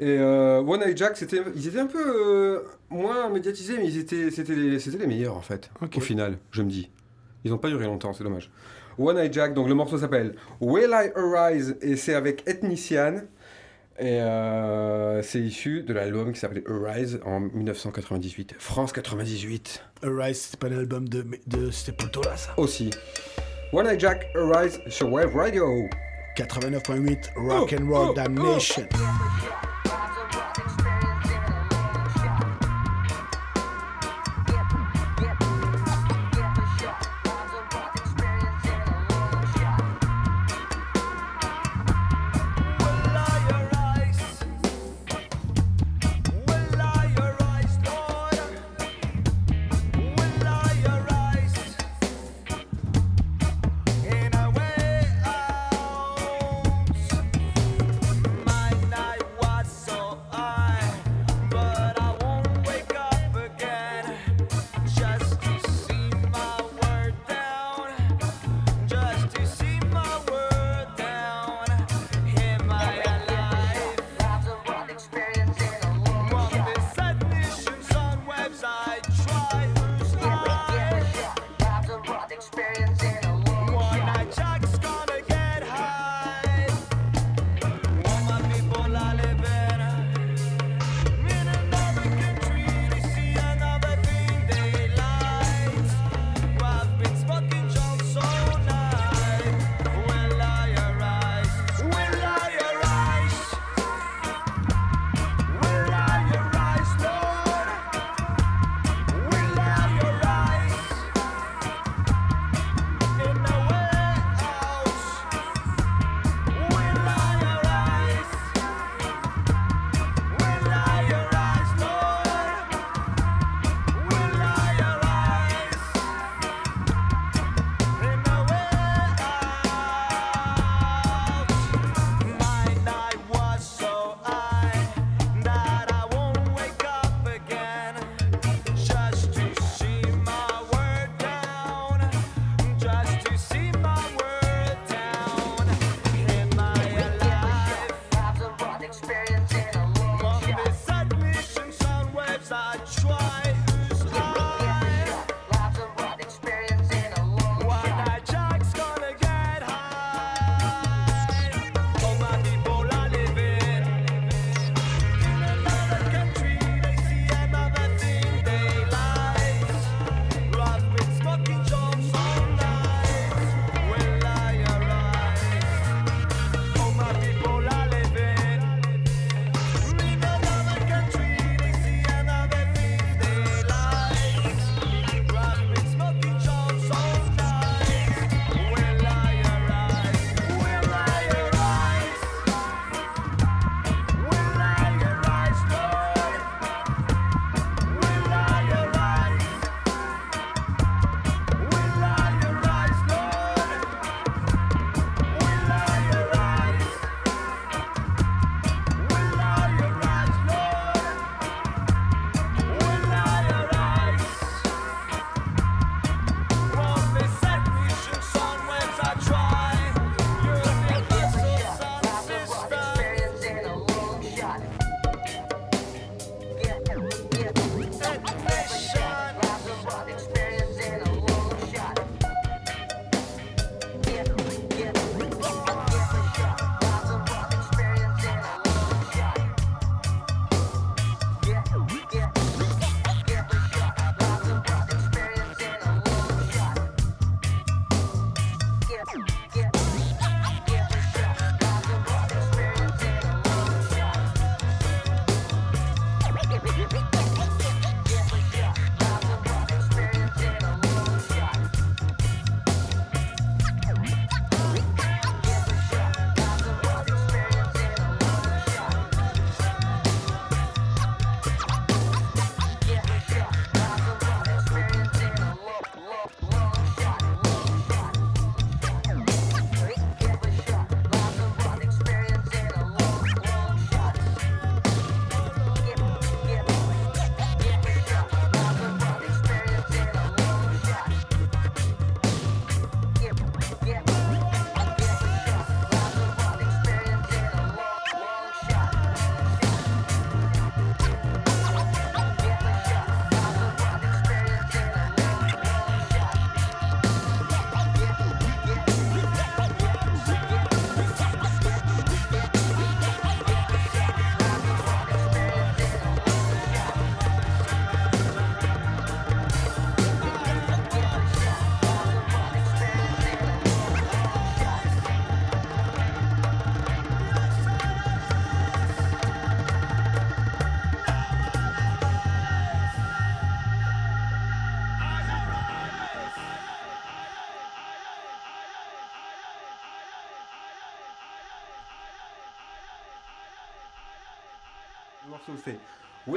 Et 0.00 0.18
euh, 0.18 0.60
One 0.60 0.82
Eye 0.82 0.96
Jack, 0.96 1.16
c'était, 1.16 1.40
ils 1.56 1.66
étaient 1.66 1.78
un 1.80 1.86
peu 1.86 1.98
euh, 1.98 2.60
moins 2.90 3.28
médiatisés, 3.30 3.78
mais 3.78 3.86
ils 3.86 3.98
étaient, 3.98 4.30
c'était, 4.30 4.54
les, 4.54 4.78
c'était 4.78 4.98
les 4.98 5.06
meilleurs 5.06 5.36
en 5.36 5.40
fait, 5.40 5.70
Ok. 5.82 5.94
au 5.96 6.00
final, 6.00 6.36
je 6.50 6.62
me 6.62 6.68
dis. 6.68 6.90
Ils 7.44 7.50
n'ont 7.50 7.58
pas 7.58 7.68
duré 7.68 7.86
longtemps, 7.86 8.12
c'est 8.12 8.22
dommage. 8.24 8.50
One 8.98 9.16
Eye 9.16 9.32
Jack, 9.32 9.54
donc 9.54 9.68
le 9.68 9.74
morceau 9.74 9.96
s'appelle 9.98 10.34
Will 10.60 10.90
I 10.92 11.10
Arise 11.16 11.76
et 11.80 11.96
c'est 11.96 12.14
avec 12.14 12.46
Ethnician. 12.46 13.22
Et 14.00 14.20
euh, 14.20 15.22
c'est 15.22 15.40
issu 15.40 15.82
de 15.82 15.92
l'album 15.92 16.32
qui 16.32 16.38
s'appelait 16.38 16.62
Arise 16.68 17.20
en 17.24 17.40
1998. 17.40 18.54
France 18.58 18.92
98 18.92 19.82
Arise, 20.02 20.48
c'est 20.50 20.60
pas 20.60 20.68
l'album 20.68 21.08
de, 21.08 21.26
de 21.48 21.70
Sepultura, 21.72 22.36
ça. 22.36 22.54
aussi. 22.56 22.90
One 23.72 23.86
Eye 23.88 23.98
Jack 23.98 24.28
Arise 24.36 24.80
sur 24.88 25.12
Wave 25.12 25.34
Radio. 25.34 25.88
89.8 26.36 27.30
Rock 27.36 27.72
and 27.72 27.88
Roll 27.90 28.08
oh, 28.10 28.14
Damnation. 28.14 28.86
Le 28.92 29.67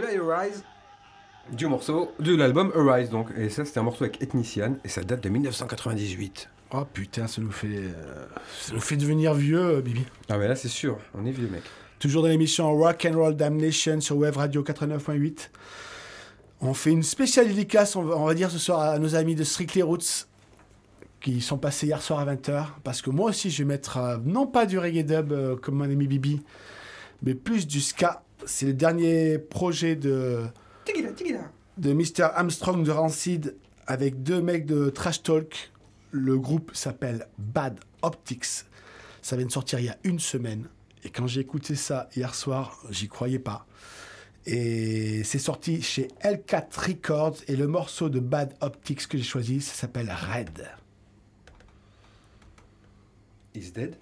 Will 0.01 0.15
I 0.15 0.17
Arise 0.17 0.63
du 1.51 1.67
morceau 1.67 2.13
de 2.19 2.35
l'album 2.35 2.71
Arise 2.75 3.09
donc 3.09 3.27
et 3.37 3.49
ça 3.49 3.65
c'était 3.65 3.79
un 3.79 3.83
morceau 3.83 4.05
avec 4.05 4.21
Ethnician 4.21 4.75
et 4.83 4.89
ça 4.89 5.03
date 5.03 5.23
de 5.23 5.29
1998. 5.29 6.49
Oh 6.73 6.85
putain, 6.91 7.27
ça 7.27 7.41
nous 7.41 7.51
fait, 7.51 7.67
euh, 7.67 8.25
ça 8.61 8.73
nous 8.73 8.79
fait 8.79 8.95
devenir 8.95 9.33
vieux, 9.33 9.59
euh, 9.59 9.81
Bibi. 9.81 10.05
Ah 10.29 10.37
mais 10.37 10.47
là 10.47 10.55
c'est 10.55 10.69
sûr, 10.69 10.97
on 11.13 11.25
est 11.25 11.31
vieux 11.31 11.49
mec. 11.49 11.63
Toujours 11.99 12.23
dans 12.23 12.29
l'émission 12.29 12.73
Rock 12.73 13.07
and 13.09 13.15
Roll 13.15 13.35
Damnation 13.35 13.99
sur 14.01 14.17
Web 14.17 14.37
Radio 14.37 14.63
89.8. 14.63 15.49
On 16.61 16.73
fait 16.73 16.91
une 16.91 17.03
spéciale 17.03 17.47
dédicace, 17.47 17.95
on 17.95 18.03
va, 18.03 18.15
on 18.15 18.25
va 18.25 18.33
dire 18.33 18.49
ce 18.49 18.57
soir 18.57 18.79
à 18.81 18.97
nos 18.97 19.15
amis 19.15 19.35
de 19.35 19.43
Strictly 19.43 19.81
Roots 19.81 20.27
qui 21.19 21.41
sont 21.41 21.57
passés 21.57 21.87
hier 21.87 22.01
soir 22.01 22.19
à 22.21 22.25
20h. 22.33 22.65
Parce 22.83 23.01
que 23.01 23.09
moi 23.11 23.29
aussi, 23.29 23.51
je 23.51 23.59
vais 23.59 23.67
mettre 23.67 23.97
euh, 23.97 24.17
non 24.23 24.47
pas 24.47 24.65
du 24.65 24.79
reggae 24.79 25.03
dub 25.03 25.31
euh, 25.31 25.55
comme 25.57 25.75
mon 25.75 25.83
ami 25.83 26.07
Bibi, 26.07 26.41
mais 27.21 27.35
plus 27.35 27.67
du 27.67 27.81
ska. 27.81 28.23
C'est 28.45 28.65
le 28.65 28.73
dernier 28.73 29.37
projet 29.37 29.95
de, 29.95 30.43
Tigida, 30.85 31.11
tigida. 31.11 31.51
de 31.77 31.93
Mr. 31.93 32.23
Armstrong 32.33 32.83
de 32.83 32.91
Rancid 32.91 33.55
avec 33.87 34.23
deux 34.23 34.41
mecs 34.41 34.65
de 34.65 34.89
Trash 34.89 35.23
Talk. 35.23 35.71
Le 36.11 36.37
groupe 36.37 36.71
s'appelle 36.73 37.27
Bad 37.37 37.79
Optics. 38.01 38.65
Ça 39.21 39.35
vient 39.35 39.45
de 39.45 39.51
sortir 39.51 39.79
il 39.79 39.85
y 39.85 39.89
a 39.89 39.97
une 40.03 40.19
semaine. 40.19 40.67
Et 41.03 41.09
quand 41.09 41.27
j'ai 41.27 41.41
écouté 41.41 41.75
ça 41.75 42.09
hier 42.15 42.35
soir, 42.35 42.83
j'y 42.89 43.07
croyais 43.07 43.39
pas. 43.39 43.65
Et 44.45 45.23
c'est 45.23 45.39
sorti 45.39 45.81
chez 45.81 46.07
L4 46.23 46.87
Records. 46.87 47.37
Et 47.47 47.55
le 47.55 47.67
morceau 47.67 48.09
de 48.09 48.19
Bad 48.19 48.53
Optics 48.61 49.07
que 49.07 49.17
j'ai 49.17 49.23
choisi, 49.23 49.61
ça 49.61 49.73
s'appelle 49.73 50.11
Red. 50.11 50.67
Is 53.53 53.71
dead? 53.71 53.95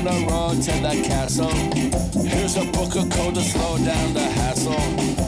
On 0.00 0.04
the 0.04 0.26
road 0.32 0.62
to 0.62 0.72
the 0.80 1.02
castle. 1.06 1.50
Here's 2.22 2.56
a 2.56 2.64
book 2.72 2.96
of 2.96 3.10
code 3.10 3.34
to 3.34 3.42
slow 3.42 3.76
down 3.78 4.14
the 4.14 4.20
hassle. 4.20 4.72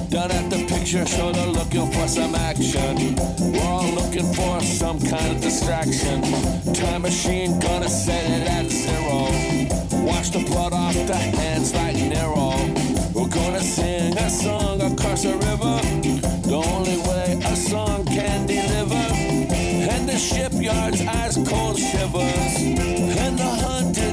Down 0.09 0.31
at 0.31 0.49
the 0.51 0.65
picture 0.67 1.05
show, 1.05 1.33
they're 1.33 1.47
looking 1.47 1.91
for 1.93 2.09
some 2.09 2.35
action. 2.35 3.17
We're 3.53 3.63
all 3.63 3.91
looking 3.93 4.33
for 4.33 4.61
some 4.61 4.99
kind 5.01 5.37
of 5.37 5.43
distraction. 5.43 6.23
Time 6.73 7.03
machine 7.03 7.59
gonna 7.61 7.89
set 7.89 8.25
it 8.25 8.49
at 8.49 8.71
zero. 8.71 9.29
Wash 10.07 10.31
the 10.31 10.43
blood 10.47 10.73
off 10.73 10.95
the 10.95 11.17
hands 11.17 11.75
like 11.75 11.97
Nero. 11.97 12.53
We're 13.15 13.29
gonna 13.29 13.61
sing 13.61 14.17
a 14.17 14.31
song 14.31 14.81
across 14.81 15.23
the 15.23 15.35
river. 15.35 15.77
The 16.49 16.57
only 16.57 16.99
way 17.09 17.41
a 17.45 17.57
song 17.57 18.07
can 18.07 18.47
deliver. 18.47 19.05
And 19.93 20.09
the 20.09 20.17
shipyard's 20.17 21.03
ice 21.03 21.37
cold 21.49 21.79
shivers. 21.79 22.57
And 23.25 23.39
the 23.39 23.51
hundred 23.67 24.12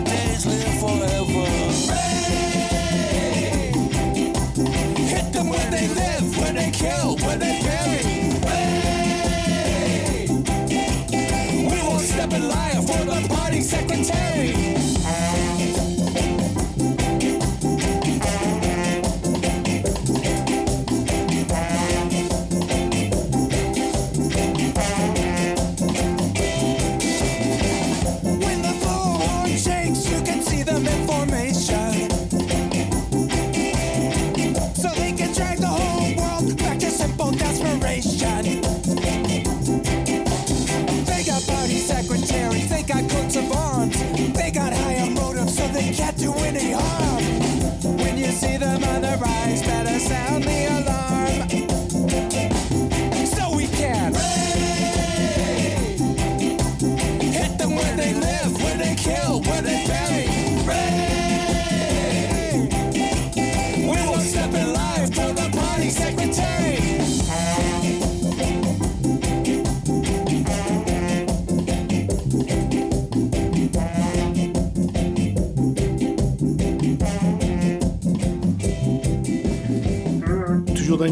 Kill 6.80 7.18
Where 7.18 7.38
the 7.38 7.46
hell? 7.46 7.79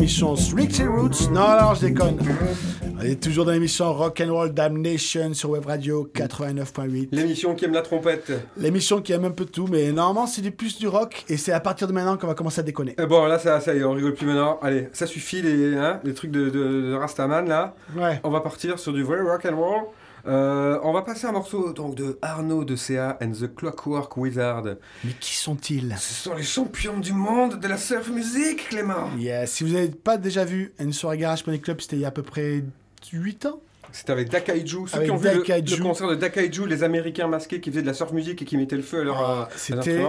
L'émission 0.07 0.33
Roots. 0.33 1.29
Non, 1.33 1.41
alors 1.41 1.75
je 1.75 1.87
déconne. 1.87 2.17
On 2.97 3.01
est 3.01 3.21
toujours 3.21 3.43
dans 3.43 3.51
l'émission 3.51 3.91
Rock 3.93 4.23
and 4.25 4.31
Roll 4.31 4.53
Damnation 4.53 5.33
sur 5.33 5.49
Web 5.49 5.65
Radio 5.65 6.09
89.8. 6.15 7.09
L'émission 7.11 7.53
qui 7.55 7.65
aime 7.65 7.73
la 7.73 7.81
trompette. 7.81 8.31
L'émission 8.55 9.01
qui 9.01 9.11
aime 9.11 9.25
un 9.25 9.31
peu 9.31 9.43
tout, 9.43 9.67
mais 9.69 9.91
normalement 9.91 10.25
c'est 10.25 10.41
du 10.41 10.51
plus 10.51 10.79
du 10.79 10.87
rock 10.87 11.25
et 11.27 11.35
c'est 11.35 11.51
à 11.51 11.59
partir 11.59 11.89
de 11.89 11.93
maintenant 11.93 12.15
qu'on 12.15 12.27
va 12.27 12.35
commencer 12.35 12.61
à 12.61 12.63
déconner. 12.63 12.95
Et 12.97 13.05
bon 13.05 13.25
là 13.25 13.37
ça, 13.37 13.59
ça 13.59 13.75
y 13.75 13.79
est, 13.79 13.83
on 13.83 13.91
rigole 13.91 14.13
plus 14.13 14.25
maintenant. 14.27 14.59
Allez, 14.61 14.87
ça 14.93 15.07
suffit 15.07 15.41
les, 15.41 15.75
hein, 15.75 15.99
les 16.05 16.13
trucs 16.13 16.31
de, 16.31 16.49
de, 16.49 16.91
de 16.91 16.93
Rastaman 16.93 17.45
là. 17.45 17.75
Ouais. 17.97 18.21
On 18.23 18.29
va 18.29 18.39
partir 18.39 18.79
sur 18.79 18.93
du 18.93 19.03
vrai 19.03 19.19
rock 19.19 19.45
and 19.45 19.57
roll. 19.57 19.81
Euh, 20.27 20.79
on 20.83 20.91
va 20.91 21.01
passer 21.03 21.25
un 21.25 21.31
morceau 21.31 21.71
donc 21.73 21.95
de 21.95 22.17
Arnaud 22.21 22.65
de 22.65 22.75
CA 22.75 23.17
and 23.21 23.31
the 23.31 23.53
Clockwork 23.55 24.17
Wizard. 24.17 24.63
Mais 25.03 25.11
qui 25.19 25.35
sont-ils? 25.35 25.95
Ce 25.97 26.13
sont 26.13 26.35
les 26.35 26.43
champions 26.43 26.99
du 26.99 27.13
monde 27.13 27.59
de 27.59 27.67
la 27.67 27.77
surf 27.77 28.09
music, 28.09 28.67
Clément. 28.69 29.09
Yeah, 29.17 29.45
Si 29.47 29.63
vous 29.63 29.73
n'avez 29.73 29.89
pas 29.89 30.17
déjà 30.17 30.43
vu 30.45 30.73
une 30.79 30.91
soirée 30.93 31.17
Garage 31.17 31.43
Pony 31.43 31.59
Club, 31.61 31.79
c'était 31.81 31.95
il 31.95 32.01
y 32.01 32.05
a 32.05 32.09
à 32.09 32.11
peu 32.11 32.23
près 32.23 32.63
8 33.13 33.45
ans 33.45 33.61
C'était 33.93 34.11
avec 34.11 34.29
Dakaiju. 34.29 34.87
Ceux 34.87 34.95
Avec 34.97 35.07
qui 35.07 35.11
ont 35.11 35.17
vu 35.17 35.29
le- 35.29 35.83
concert 35.83 36.07
de 36.09 36.15
Dakaiju, 36.15 36.67
les 36.67 36.83
Américains 36.83 37.27
masqués 37.27 37.61
qui 37.61 37.69
faisaient 37.69 37.81
de 37.83 37.87
la 37.87 37.93
surf 37.93 38.11
music 38.11 38.41
et 38.41 38.45
qui 38.45 38.57
mettaient 38.57 38.75
le 38.75 38.81
feu 38.81 39.01
à 39.01 39.03
leur 39.05 39.21
Ah, 39.21 39.49
C'était 39.55 40.03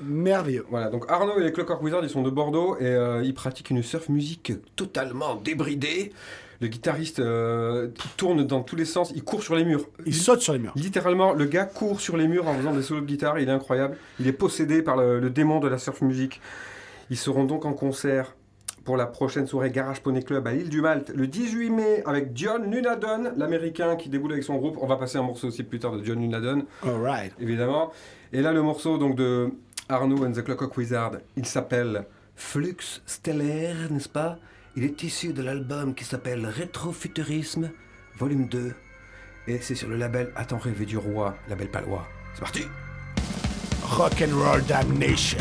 merveilleux. 0.00 0.66
Voilà, 0.70 0.88
donc 0.90 1.04
Arnaud 1.08 1.38
et 1.40 1.44
les 1.44 1.52
Clockwork 1.52 1.82
Wizards, 1.82 2.04
ils 2.04 2.10
sont 2.10 2.22
de 2.22 2.30
Bordeaux 2.30 2.76
et 2.78 2.84
euh, 2.86 3.22
ils 3.24 3.34
pratiquent 3.34 3.70
une 3.70 3.82
surf 3.82 4.08
music 4.08 4.52
totalement 4.76 5.34
débridée. 5.36 6.12
Le 6.60 6.68
guitariste 6.68 7.18
euh, 7.20 7.88
tourne 8.16 8.44
dans 8.44 8.62
tous 8.62 8.76
les 8.76 8.84
sens, 8.84 9.12
il 9.14 9.24
court 9.24 9.42
sur 9.42 9.54
les 9.56 9.64
murs. 9.64 9.86
Ils 10.06 10.14
sautent 10.14 10.40
sur 10.40 10.52
les 10.52 10.58
murs. 10.58 10.72
Littéralement, 10.76 11.32
le 11.32 11.44
gars 11.46 11.64
court 11.64 12.00
sur 12.00 12.16
les 12.16 12.28
murs 12.28 12.46
en 12.48 12.54
faisant 12.54 12.72
des 12.72 12.82
solos 12.82 13.00
de 13.00 13.06
guitare, 13.06 13.38
il 13.38 13.48
est 13.48 13.52
incroyable. 13.52 13.96
Il 14.20 14.26
est 14.26 14.32
possédé 14.32 14.82
par 14.82 14.96
le, 14.96 15.18
le 15.20 15.30
démon 15.30 15.60
de 15.60 15.68
la 15.68 15.78
surf 15.78 16.00
music. 16.02 16.40
Ils 17.10 17.16
seront 17.18 17.44
donc 17.44 17.64
en 17.64 17.72
concert 17.72 18.34
pour 18.84 18.96
la 18.98 19.06
prochaine 19.06 19.46
soirée 19.46 19.70
Garage 19.70 20.02
Poney 20.02 20.22
Club 20.22 20.46
à 20.46 20.52
l'île 20.52 20.68
du 20.68 20.80
Malte 20.82 21.10
le 21.14 21.26
18 21.26 21.70
mai 21.70 22.02
avec 22.06 22.30
John 22.34 22.68
Nunadon, 22.68 23.32
l'américain 23.36 23.96
qui 23.96 24.08
déboule 24.10 24.32
avec 24.32 24.44
son 24.44 24.56
groupe. 24.56 24.76
On 24.80 24.86
va 24.86 24.96
passer 24.96 25.16
un 25.18 25.22
morceau 25.22 25.48
aussi 25.48 25.62
plus 25.62 25.78
tard 25.78 25.92
de 25.96 26.04
John 26.04 26.18
Nunadon, 26.18 26.64
Alright. 26.82 27.32
évidemment. 27.40 27.92
Et 28.32 28.42
là, 28.42 28.52
le 28.52 28.60
morceau 28.62 28.98
donc 28.98 29.16
de 29.16 29.48
Arnaud 29.88 30.24
and 30.26 30.32
the 30.32 30.42
Clockwork 30.42 30.76
Wizard, 30.76 31.12
il 31.36 31.46
s'appelle 31.46 32.04
Flux 32.36 32.76
Stellaire, 33.06 33.90
n'est-ce 33.90 34.08
pas? 34.08 34.38
Il 34.76 34.82
est 34.82 35.04
issu 35.04 35.32
de 35.32 35.40
l'album 35.40 35.94
qui 35.94 36.02
s'appelle 36.02 36.46
Rétrofuturisme, 36.46 37.70
volume 38.18 38.48
2. 38.48 38.74
Et 39.46 39.58
c'est 39.60 39.76
sur 39.76 39.88
le 39.88 39.96
label 39.96 40.32
Attends 40.34 40.58
rêver 40.58 40.84
du 40.84 40.98
roi, 40.98 41.36
label 41.48 41.70
palois. 41.70 42.08
C'est 42.34 42.40
parti 42.40 42.62
Rock 43.84 44.20
and 44.22 44.36
Roll 44.36 44.64
Damnation. 44.64 45.38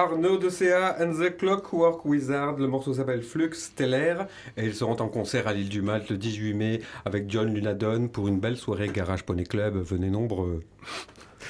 Arnaud 0.00 0.38
de 0.38 0.48
CA 0.48 0.96
and 0.98 1.12
the 1.12 1.36
Clockwork 1.36 2.06
Wizard. 2.06 2.56
Le 2.56 2.66
morceau 2.66 2.94
s'appelle 2.94 3.22
Flux 3.22 3.50
Stellaire 3.52 4.26
et 4.56 4.64
ils 4.64 4.74
seront 4.74 4.96
en 4.96 5.08
concert 5.08 5.46
à 5.46 5.52
l'île 5.52 5.68
du 5.68 5.82
Malte 5.82 6.08
le 6.08 6.16
18 6.16 6.54
mai 6.54 6.80
avec 7.04 7.30
John 7.30 7.52
Lunadon 7.52 8.08
pour 8.08 8.26
une 8.26 8.40
belle 8.40 8.56
soirée 8.56 8.88
Garage 8.88 9.24
Poney 9.24 9.44
Club. 9.44 9.76
Venez 9.76 10.08
nombreux. 10.08 10.64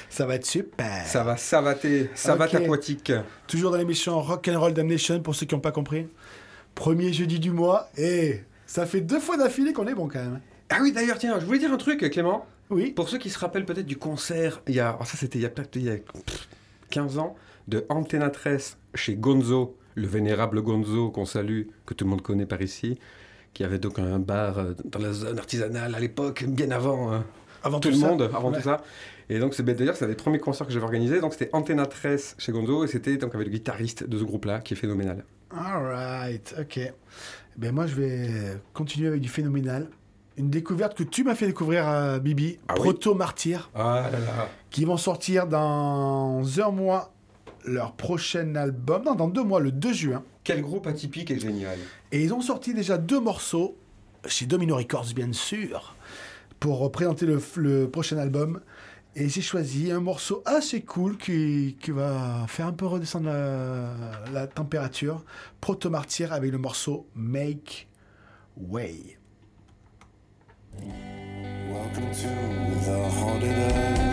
Ça 0.09 0.25
va 0.25 0.35
être 0.35 0.45
super. 0.45 1.05
Ça 1.05 1.23
va 1.23 1.37
savater, 1.37 2.09
savate 2.13 2.53
Ok. 2.53 2.61
aquatique. 2.61 3.13
Toujours 3.47 3.71
dans 3.71 3.77
l'émission 3.77 4.19
Rock 4.19 4.49
and 4.49 4.59
Roll 4.59 4.73
Damnation 4.73 5.21
pour 5.21 5.33
ceux 5.33 5.45
qui 5.45 5.55
n'ont 5.55 5.61
pas 5.61 5.71
compris. 5.71 6.07
Premier 6.75 7.13
jeudi 7.13 7.39
du 7.39 7.51
mois 7.51 7.89
et 7.97 8.41
ça 8.67 8.85
fait 8.85 8.99
deux 8.99 9.21
fois 9.21 9.37
d'affilée 9.37 9.71
qu'on 9.71 9.87
est 9.87 9.95
bon 9.95 10.09
quand 10.09 10.19
même. 10.19 10.41
Ah 10.69 10.79
oui, 10.81 10.91
d'ailleurs, 10.91 11.17
tiens, 11.19 11.39
je 11.39 11.45
voulais 11.45 11.59
dire 11.59 11.71
un 11.71 11.77
truc, 11.77 11.99
Clément. 12.11 12.45
Oui. 12.69 12.91
Pour 12.91 13.07
ceux 13.07 13.17
qui 13.17 13.29
se 13.29 13.39
rappellent 13.39 13.65
peut-être 13.65 13.85
du 13.85 13.97
concert, 13.97 14.61
il 14.67 14.75
y 14.75 14.81
a, 14.81 14.97
oh, 14.99 15.05
ça 15.05 15.15
c'était 15.15 15.39
il 15.39 15.41
y 15.41 15.45
a 15.45 15.49
peut-être 15.49 15.73
il 15.77 15.83
y 15.83 15.89
a 15.89 15.95
pff, 15.95 16.49
15 16.89 17.17
ans, 17.17 17.37
de 17.67 17.85
Antena 17.89 18.29
13 18.29 18.77
chez 18.95 19.15
Gonzo, 19.15 19.77
le 19.95 20.07
vénérable 20.07 20.61
Gonzo 20.61 21.09
qu'on 21.11 21.25
salue, 21.25 21.63
que 21.85 21.93
tout 21.93 22.05
le 22.05 22.09
monde 22.11 22.21
connaît 22.21 22.45
par 22.45 22.61
ici, 22.61 22.97
qui 23.53 23.63
avait 23.63 23.79
donc 23.79 23.99
un 23.99 24.19
bar 24.19 24.57
euh, 24.59 24.73
dans 24.85 24.99
la 24.99 25.11
zone 25.13 25.37
artisanale 25.37 25.93
à 25.95 25.99
l'époque, 25.99 26.45
bien 26.47 26.71
avant 26.71 27.13
euh, 27.13 27.19
Avant 27.63 27.79
tout 27.79 27.89
le 27.89 27.95
ça. 27.95 28.07
monde, 28.07 28.21
avant 28.33 28.49
Ouais. 28.51 28.57
tout 28.57 28.63
ça. 28.63 28.81
Et 29.29 29.39
donc 29.39 29.53
c'est 29.53 29.63
ben, 29.63 29.75
d'ailleurs 29.75 29.95
c'est 29.95 30.05
un 30.05 30.09
des 30.09 30.15
premiers 30.15 30.39
concerts 30.39 30.67
que 30.67 30.73
j'avais 30.73 30.85
organisé, 30.85 31.21
donc 31.21 31.33
c'était 31.33 31.49
Antena 31.53 31.85
13 31.85 32.35
chez 32.37 32.51
Gonzo 32.51 32.83
et 32.83 32.87
c'était 32.87 33.17
donc 33.17 33.33
avec 33.35 33.47
le 33.47 33.53
guitariste 33.53 34.03
de 34.07 34.17
ce 34.17 34.23
groupe-là 34.23 34.59
qui 34.59 34.73
est 34.73 34.77
phénoménal. 34.77 35.23
Alright, 35.55 36.55
ok. 36.59 36.79
Ben 37.57 37.73
moi 37.73 37.85
je 37.87 37.95
vais 37.95 38.29
continuer 38.73 39.07
avec 39.09 39.21
du 39.21 39.29
phénoménal. 39.29 39.87
Une 40.37 40.49
découverte 40.49 40.97
que 40.97 41.03
tu 41.03 41.23
m'as 41.25 41.35
fait 41.35 41.45
découvrir 41.45 41.87
à 41.87 42.19
Bibi, 42.19 42.57
Ah. 42.67 42.73
Proto 42.73 43.13
Martyr, 43.13 43.69
Ah 43.75 44.09
là 44.11 44.19
là. 44.19 44.49
qui 44.69 44.85
vont 44.85 44.95
sortir 44.97 45.45
dans 45.45 46.41
un 46.59 46.71
mois 46.71 47.10
leur 47.65 47.93
prochain 47.93 48.55
album, 48.55 49.03
non 49.05 49.15
dans 49.15 49.27
deux 49.27 49.43
mois, 49.43 49.59
le 49.59 49.71
2 49.71 49.93
juin. 49.93 50.23
Quel 50.43 50.61
groupe 50.61 50.87
atypique 50.87 51.31
et 51.31 51.39
génial. 51.39 51.77
Et 52.11 52.23
ils 52.23 52.33
ont 52.33 52.41
sorti 52.41 52.73
déjà 52.73 52.97
deux 52.97 53.19
morceaux, 53.19 53.77
chez 54.25 54.45
Domino 54.45 54.75
Records 54.75 55.13
bien 55.15 55.31
sûr, 55.33 55.95
pour 56.59 56.91
présenter 56.91 57.25
le, 57.25 57.41
le 57.57 57.89
prochain 57.89 58.17
album. 58.17 58.61
Et 59.15 59.27
j'ai 59.27 59.41
choisi 59.41 59.91
un 59.91 59.99
morceau 59.99 60.41
assez 60.45 60.81
cool 60.81 61.17
qui, 61.17 61.75
qui 61.81 61.91
va 61.91 62.45
faire 62.47 62.67
un 62.67 62.71
peu 62.71 62.85
redescendre 62.85 63.27
la, 63.27 63.93
la 64.31 64.47
température. 64.47 65.25
Proto 65.59 65.89
Martyr 65.89 66.31
avec 66.31 66.51
le 66.51 66.57
morceau 66.57 67.07
Make 67.13 67.89
Way. 68.55 69.17
Welcome 71.69 72.11
to 72.11 72.27
the 72.85 73.09
haunted 73.09 73.57
earth. 73.57 74.10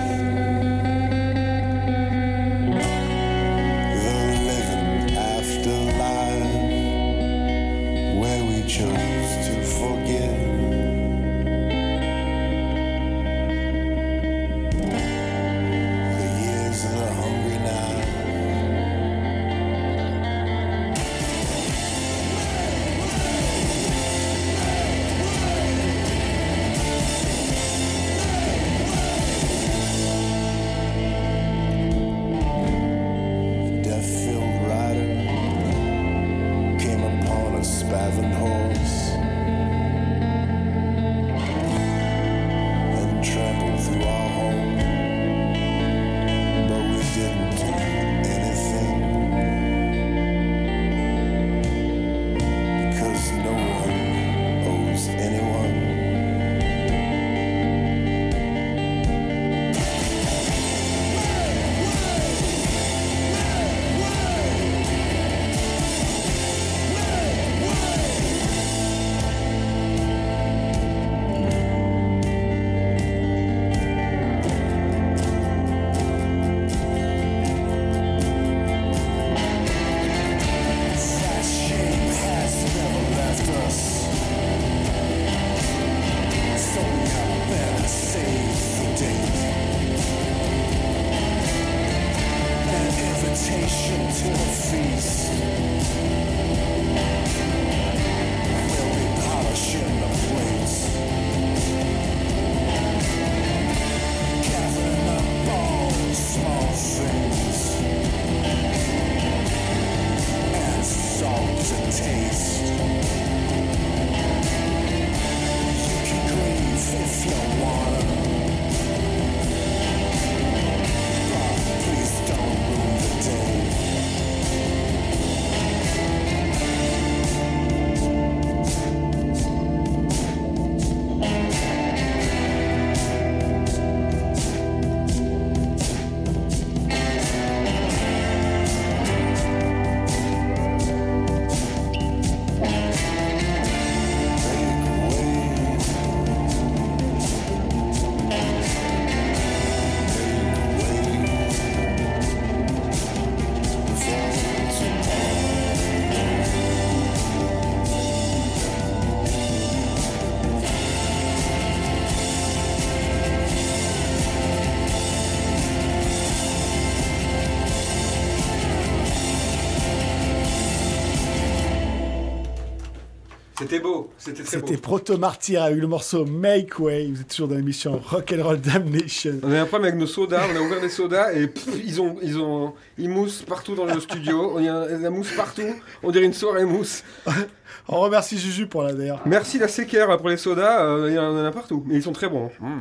C'était 173.69 173.83
beau, 173.83 174.11
c'était 174.17 174.43
très 174.43 174.57
beau. 174.57 174.67
C'était 174.67 174.81
Proto 174.81 175.19
Martyr 175.19 175.63
avec 175.63 175.79
le 175.79 175.87
morceau 175.87 176.25
Make 176.25 176.81
Way. 176.81 177.11
Vous 177.13 177.21
êtes 177.21 177.29
toujours 177.29 177.49
dans 177.49 177.57
l'émission 177.57 178.01
Rock'n'Roll 178.03 178.63
Damnation. 178.63 179.35
On 179.43 179.53
a 179.53 179.61
un 179.61 179.67
problème 179.67 179.91
avec 179.91 180.01
nos 180.01 180.07
sodas, 180.07 180.47
on 180.51 180.57
a 180.57 180.61
ouvert 180.61 180.81
des 180.81 180.89
sodas 180.89 181.35
et 181.35 181.49
pff, 181.49 181.69
ils 181.85 182.01
ont, 182.01 182.17
ils 182.23 182.39
ont, 182.39 182.73
ils 182.97 183.11
moussent 183.11 183.43
partout 183.43 183.75
dans 183.75 183.85
le 183.85 184.01
studio. 184.01 184.55
Il 184.59 184.65
y 184.65 184.69
a 184.71 184.87
la 184.87 185.11
mousse 185.11 185.33
partout. 185.37 185.69
On 186.03 186.11
dirait 186.11 186.25
une 186.25 186.33
soirée 186.33 186.65
mousse. 186.65 187.05
On 187.91 188.01
remercie 188.01 188.39
Juju 188.39 188.67
pour 188.67 188.83
la 188.83 188.95
d'ailleurs. 188.95 189.21
Merci 189.27 189.59
la 189.59 189.69
séquère 189.69 190.17
pour 190.17 190.31
les 190.31 190.39
sodas. 190.39 190.85
euh, 190.85 191.09
il 191.11 191.15
y 191.15 191.19
en 191.19 191.37
a 191.45 191.51
partout, 191.51 191.85
mais 191.87 191.97
ils 191.97 192.03
sont 192.03 192.13
très 192.13 192.29
bons. 192.29 192.51
Mm. 192.61 192.79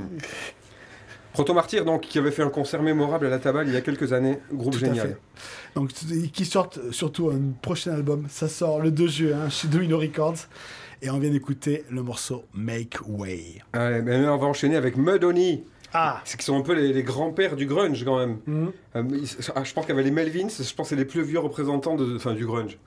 Proto 1.37 1.53
Martyr, 1.53 1.85
donc, 1.85 2.01
qui 2.01 2.17
avait 2.17 2.31
fait 2.31 2.41
un 2.41 2.49
concert 2.49 2.81
mémorable 2.81 3.27
à 3.27 3.29
la 3.29 3.37
Tabale 3.37 3.67
il 3.67 3.73
y 3.73 3.77
a 3.77 3.81
quelques 3.81 4.11
années, 4.11 4.39
groupe 4.51 4.73
Tout 4.73 4.85
à 4.85 4.87
génial. 4.87 5.07
fait. 5.09 5.17
Donc, 5.75 5.91
qui 6.33 6.45
sortent 6.45 6.79
surtout 6.91 7.29
un 7.29 7.39
prochain 7.61 7.91
album. 7.93 8.25
Ça 8.27 8.47
sort 8.47 8.79
le 8.79 8.89
2 8.89 9.07
juin 9.07 9.47
chez 9.49 9.67
Domino 9.67 9.99
Records. 9.99 10.47
Et 11.03 11.11
on 11.11 11.19
vient 11.19 11.29
d'écouter 11.29 11.83
le 11.91 12.01
morceau 12.01 12.43
Make 12.55 12.97
Way. 13.07 13.61
Allez, 13.73 14.01
mais 14.01 14.27
on 14.27 14.37
va 14.37 14.47
enchaîner 14.47 14.77
avec 14.77 14.97
Mudhoney. 14.97 15.63
Ah 15.93 16.21
C'est 16.25 16.37
qui 16.39 16.43
sont 16.45 16.57
un 16.57 16.61
peu 16.61 16.73
les, 16.73 16.91
les 16.91 17.03
grands-pères 17.03 17.55
du 17.55 17.67
grunge 17.67 18.03
quand 18.03 18.17
même. 18.17 18.39
Mhm. 18.47 18.71
Euh, 18.95 19.03
ils- 19.13 19.29
ah, 19.55 19.63
je 19.63 19.73
pense 19.73 19.85
qu'il 19.85 19.93
y 19.93 19.97
avait 19.99 20.03
les 20.03 20.11
Melvins, 20.11 20.47
je 20.49 20.73
pense 20.73 20.87
que 20.87 20.89
c'est 20.89 20.95
les 20.95 21.05
plus 21.05 21.21
vieux 21.21 21.37
représentants 21.39 21.95
de, 21.95 22.15
enfin, 22.15 22.33
du 22.33 22.47
grunge. 22.47 22.79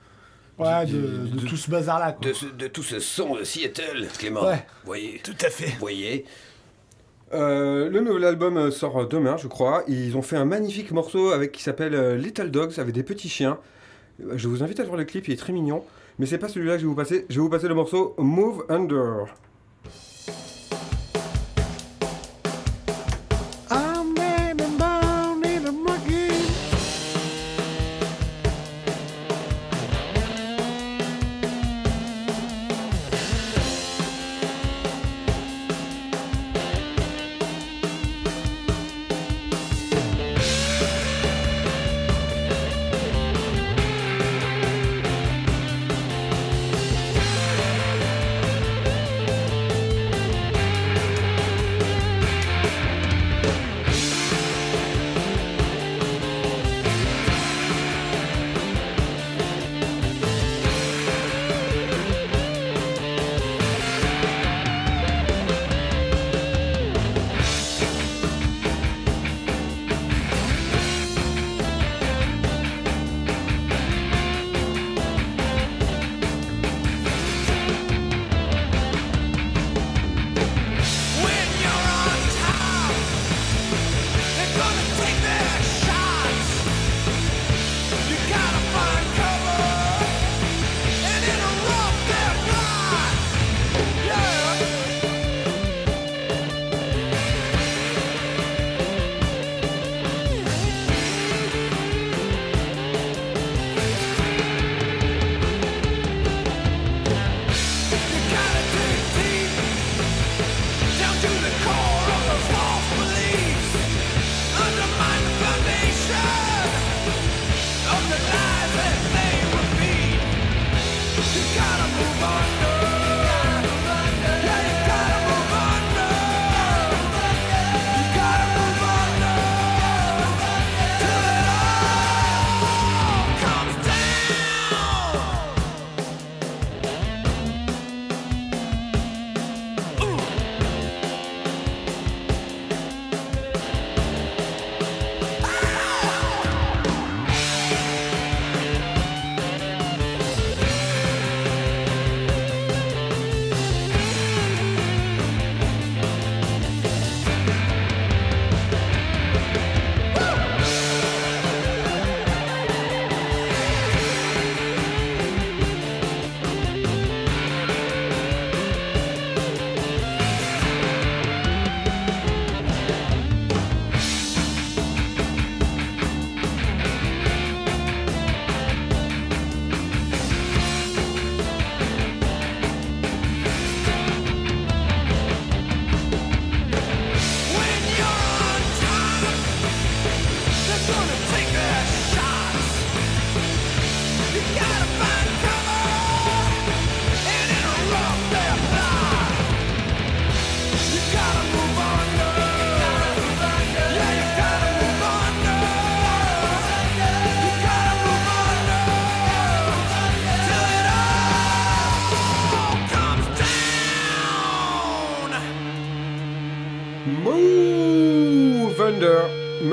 Ouais, 0.59 0.85
Du- 0.85 0.93
de, 0.93 0.99
du- 1.07 1.29
de 1.31 1.39
de- 1.39 1.47
tout 1.47 1.55
ce 1.55 1.71
bazar-là. 1.71 2.17
De, 2.21 2.33
de 2.57 2.67
tout 2.67 2.83
ce 2.83 2.99
son 2.99 3.35
de 3.35 3.45
Seattle, 3.45 4.07
Clément. 4.19 4.43
Ouais. 4.45 4.65
Voyez, 4.83 5.21
Tout 5.23 5.37
à 5.41 5.49
fait. 5.49 5.73
voyez. 5.79 6.25
Euh, 7.33 7.89
le 7.89 8.01
nouvel 8.01 8.25
album 8.25 8.57
euh, 8.57 8.71
sort 8.71 9.07
demain, 9.07 9.37
je 9.37 9.47
crois. 9.47 9.83
Ils 9.87 10.17
ont 10.17 10.21
fait 10.21 10.35
un 10.35 10.45
magnifique 10.45 10.91
morceau 10.91 11.31
avec 11.31 11.51
qui 11.51 11.63
s'appelle 11.63 11.95
euh, 11.95 12.17
Little 12.17 12.51
Dogs 12.51 12.79
avec 12.79 12.93
des 12.93 13.03
petits 13.03 13.29
chiens. 13.29 13.57
Euh, 14.25 14.33
Je 14.35 14.47
vous 14.47 14.63
invite 14.63 14.79
à 14.79 14.83
voir 14.83 14.97
le 14.97 15.05
clip, 15.05 15.27
il 15.27 15.33
est 15.33 15.37
très 15.37 15.53
mignon. 15.53 15.83
Mais 16.19 16.25
c'est 16.25 16.37
pas 16.37 16.49
celui-là 16.49 16.73
que 16.73 16.79
je 16.79 16.85
vais 16.85 16.89
vous 16.89 16.95
passer. 16.95 17.25
Je 17.29 17.35
vais 17.35 17.41
vous 17.41 17.49
passer 17.49 17.67
le 17.67 17.75
morceau 17.75 18.15
Move 18.17 18.65
Under. 18.69 19.27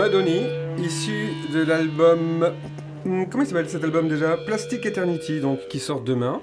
Madoni, 0.09 0.40
issu 0.79 1.29
de 1.53 1.62
l'album. 1.62 2.51
Hmm, 3.05 3.25
Comment 3.31 3.42
il 3.44 3.47
s'appelle 3.47 3.68
cet 3.68 3.85
album 3.85 4.09
déjà? 4.09 4.38
Plastic 4.38 4.87
Eternity, 4.87 5.38
donc 5.38 5.68
qui 5.68 5.79
sort 5.79 6.01
demain. 6.01 6.40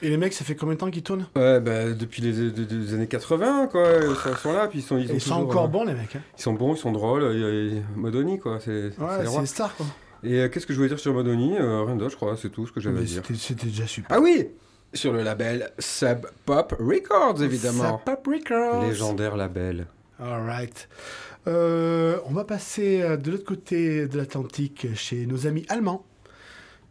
Et 0.00 0.08
les 0.08 0.16
mecs, 0.16 0.32
ça 0.32 0.46
fait 0.46 0.54
combien 0.54 0.76
de 0.76 0.80
temps 0.80 0.90
qu'ils 0.90 1.02
tournent? 1.02 1.26
Ouais, 1.36 1.60
bah, 1.60 1.90
depuis 1.92 2.22
les, 2.22 2.94
années 2.94 3.06
80, 3.06 3.66
quoi. 3.70 3.86
Ils 4.00 4.36
sont, 4.38 4.52
là, 4.54 4.66
puis 4.66 4.78
ils 4.78 4.82
sont. 4.82 4.96
Ils, 4.96 5.04
Ils, 5.04 5.10
ont 5.12 5.18
sont 5.18 5.34
toujours, 5.34 5.50
encore 5.50 5.64
euh, 5.64 5.68
bons, 5.68 5.84
les 5.84 5.92
mecs. 5.92 6.16
hein. 6.16 6.22
Ils 6.38 6.42
sont 6.42 6.54
bons, 6.54 6.74
ils 6.74 6.78
sont 6.78 6.90
drôles. 6.90 7.24
et- 7.36 7.76
et 7.76 7.82
Madoni, 7.96 8.38
quoi. 8.38 8.60
C'est 8.64 8.92
Ouais, 8.98 9.26
c'est 9.26 9.46
stars, 9.46 9.76
quoi. 9.76 9.84
Et 10.24 10.40
euh, 10.40 10.48
qu'est-ce 10.48 10.66
que 10.66 10.72
je 10.72 10.78
voulais 10.78 10.88
dire 10.88 10.98
sur 10.98 11.12
Madoni? 11.12 11.58
Euh, 11.58 11.84
Rien 11.84 11.96
d'autre, 11.96 12.12
je 12.12 12.16
crois. 12.16 12.34
C'est 12.40 12.48
tout 12.48 12.66
ce 12.66 12.72
que 12.72 12.80
j'avais 12.80 13.00
à 13.00 13.02
dire. 13.02 13.22
C'était 13.36 13.66
déjà 13.66 13.86
super. 13.86 14.16
Ah 14.16 14.22
oui 14.22 14.48
Sur 14.94 15.12
le 15.12 15.22
label 15.22 15.70
Sub 15.78 16.24
Pop 16.46 16.74
Records, 16.80 17.42
évidemment. 17.42 18.00
Ça 18.06 18.12
Pop 18.16 18.26
Records. 18.26 18.84
Légendaire 18.88 19.36
label. 19.36 19.84
Alright. 20.18 20.88
Euh, 21.48 22.18
on 22.26 22.32
va 22.32 22.44
passer 22.44 23.02
euh, 23.02 23.16
de 23.16 23.30
l'autre 23.30 23.44
côté 23.44 24.06
de 24.06 24.16
l'Atlantique 24.16 24.86
chez 24.94 25.26
nos 25.26 25.46
amis 25.46 25.66
allemands. 25.68 26.04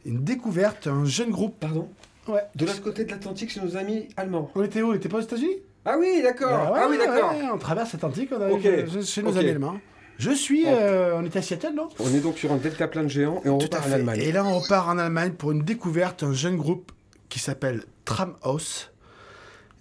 Une 0.05 0.23
découverte, 0.23 0.87
un 0.87 1.05
jeune 1.05 1.31
groupe. 1.31 1.59
Pardon 1.59 1.89
Ouais. 2.27 2.43
De 2.55 2.65
l'autre 2.65 2.83
côté 2.83 3.03
de 3.03 3.11
l'Atlantique, 3.11 3.49
chez 3.49 3.61
nos 3.61 3.77
amis 3.77 4.07
allemands. 4.15 4.51
On 4.55 4.63
était 4.63 4.81
où? 4.81 4.91
On 4.91 4.93
était 4.93 5.09
pas 5.09 5.17
aux 5.17 5.21
États-Unis? 5.21 5.57
Ah 5.85 5.95
oui, 5.97 6.21
d'accord. 6.21 6.51
Ah 6.51 6.71
ouais, 6.71 6.79
ah 6.83 6.87
oui, 6.89 6.97
d'accord. 6.97 7.31
ouais, 7.31 7.49
on 7.51 7.57
traverse 7.57 7.93
l'Atlantique, 7.93 8.29
on 8.31 8.41
arrive 8.41 9.03
chez 9.03 9.23
nos 9.23 9.35
amis 9.37 9.49
allemands. 9.49 9.79
Je 10.19 10.29
suis, 10.29 10.65
euh, 10.67 11.15
on 11.17 11.25
était 11.25 11.39
à 11.39 11.41
Seattle, 11.41 11.73
non? 11.75 11.89
On 11.97 12.13
est 12.13 12.19
donc 12.19 12.37
sur 12.37 12.51
un 12.51 12.57
delta 12.57 12.87
plein 12.87 13.01
de 13.01 13.07
géants 13.07 13.41
et 13.43 13.49
on 13.49 13.57
Tout 13.57 13.65
repart 13.65 13.87
en. 13.87 13.91
Allemagne. 13.93 14.19
Et 14.21 14.31
là, 14.31 14.45
on 14.45 14.59
repart 14.59 14.87
en 14.87 14.99
Allemagne 14.99 15.31
pour 15.31 15.51
une 15.51 15.63
découverte, 15.63 16.21
un 16.21 16.33
jeune 16.33 16.57
groupe 16.57 16.91
qui 17.29 17.39
s'appelle 17.39 17.85
Tramhaus. 18.05 18.91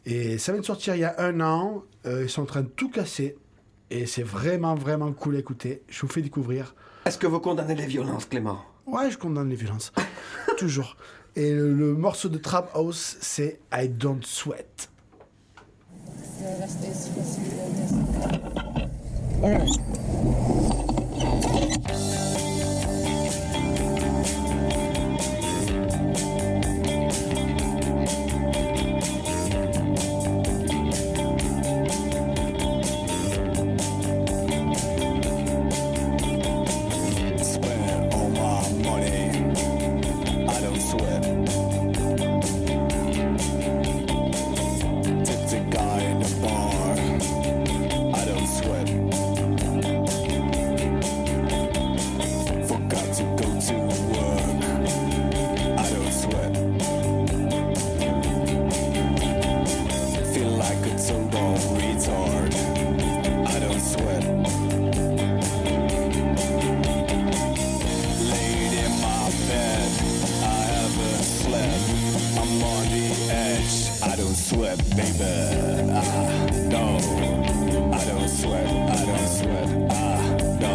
Et 0.07 0.39
ça 0.39 0.53
vient 0.53 0.63
de 0.63 0.67
sortir 0.67 0.95
il 0.95 1.01
y 1.01 1.05
a 1.05 1.15
un 1.19 1.43
an. 1.43 1.85
Euh, 2.07 2.23
ils 2.23 2.31
sont 2.31 2.41
en 2.41 2.47
train 2.47 2.63
de 2.63 2.69
tout 2.69 2.89
casser. 2.89 3.37
Et 3.91 4.07
c'est 4.07 4.23
vraiment, 4.23 4.75
vraiment 4.75 5.13
cool 5.13 5.37
à 5.37 5.39
écouter. 5.39 5.83
Je 5.89 6.01
vous 6.03 6.09
fais 6.09 6.23
découvrir. 6.23 6.75
Est-ce 7.05 7.19
que 7.19 7.27
vous 7.27 7.41
condamnez 7.41 7.75
les 7.75 7.87
violences, 7.87 8.25
Clément? 8.27 8.61
Ouais, 8.87 9.11
je 9.11 9.19
condamne 9.19 9.49
les 9.49 9.57
violences. 9.57 9.93
Toujours. 10.59 10.97
Et 11.37 11.53
le, 11.53 11.73
le 11.73 11.95
morceau 11.95 12.29
de 12.29 12.39
Trap 12.39 12.71
House, 12.75 13.17
c'est 13.21 13.61
I 13.73 13.89
Don't 13.89 14.23
Sweat. 14.25 14.91
Don't 74.21 74.35
sweat, 74.35 74.79
baby. 74.91 75.91
Ah, 75.95 76.47
no. 76.69 76.99
I 77.91 78.05
don't 78.05 78.29
sweat. 78.29 78.67
I 78.69 79.05
don't 79.07 79.29
sweat. 79.29 79.69
Ah, 79.91 80.21
no. 80.61 80.75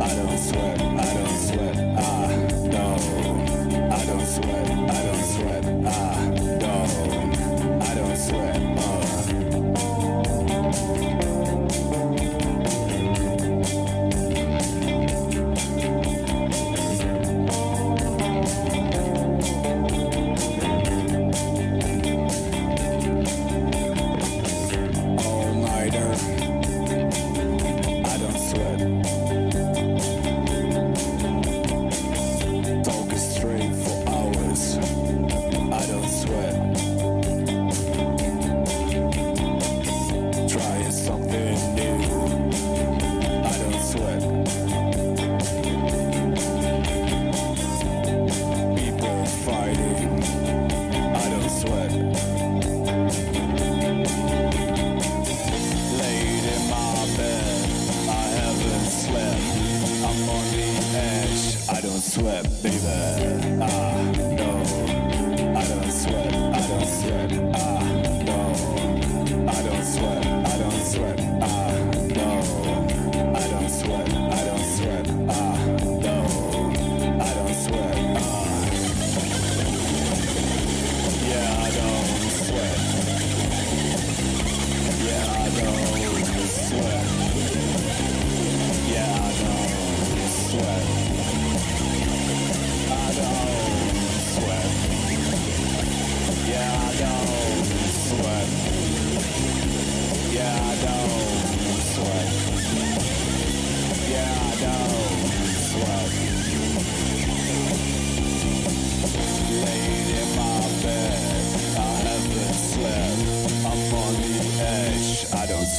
I 0.00 0.14
don't 0.14 0.38
sweat. 0.38 0.80
I 0.80 1.14
don't 1.14 1.38
sweat. 1.46 1.76
Ah, 1.98 2.28
no. 2.64 2.86
I 3.90 4.06
don't 4.06 4.26
sweat. 4.26 4.70
I 4.70 4.70
don't 4.70 4.70
sweat. 4.70 4.79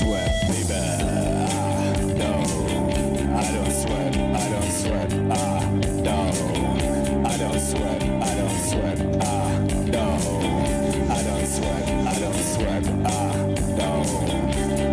Sweat, 0.01 0.31
baby. 0.47 0.73
Ah, 0.73 1.93
no, 2.21 2.31
I 3.37 3.51
don't 3.53 3.73
sweat. 3.81 4.13
I 4.15 4.49
don't 4.49 4.71
sweat. 4.81 5.11
Ah, 5.29 5.61
no, 6.07 6.17
I 7.25 7.37
don't 7.37 7.59
sweat. 7.59 8.01
I 8.01 8.31
don't 8.39 8.59
sweat. 8.69 8.99
Ah, 9.21 9.59
no, 9.95 10.05
I 11.09 11.23
don't 11.23 11.47
sweat. 11.47 11.85
I 12.07 12.19
don't 12.19 12.43
sweat. 12.53 12.83
Ah, 13.05 13.35
no, 13.77 13.89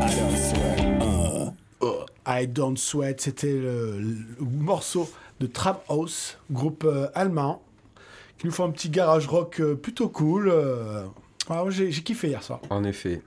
I 0.02 0.14
don't 0.18 0.38
sweat. 0.48 0.78
Uh. 1.02 2.04
I 2.26 2.46
Don't 2.46 2.76
Sweat, 2.76 3.20
c'était 3.22 3.52
le, 3.54 3.98
le 4.00 4.44
morceau 4.44 5.08
de 5.40 5.46
Trap 5.46 5.84
House, 5.88 6.36
groupe 6.50 6.84
euh, 6.84 7.08
allemand, 7.14 7.62
qui 8.38 8.46
nous 8.46 8.52
fait 8.52 8.62
un 8.62 8.70
petit 8.70 8.90
garage 8.90 9.26
rock 9.26 9.60
euh, 9.60 9.74
plutôt 9.74 10.08
cool. 10.10 10.48
euh. 10.50 11.04
Ah, 11.48 11.64
j'ai 11.70 11.90
kiffé 11.90 12.28
hier 12.28 12.42
soir. 12.42 12.60
En 12.68 12.84
effet. 12.84 13.22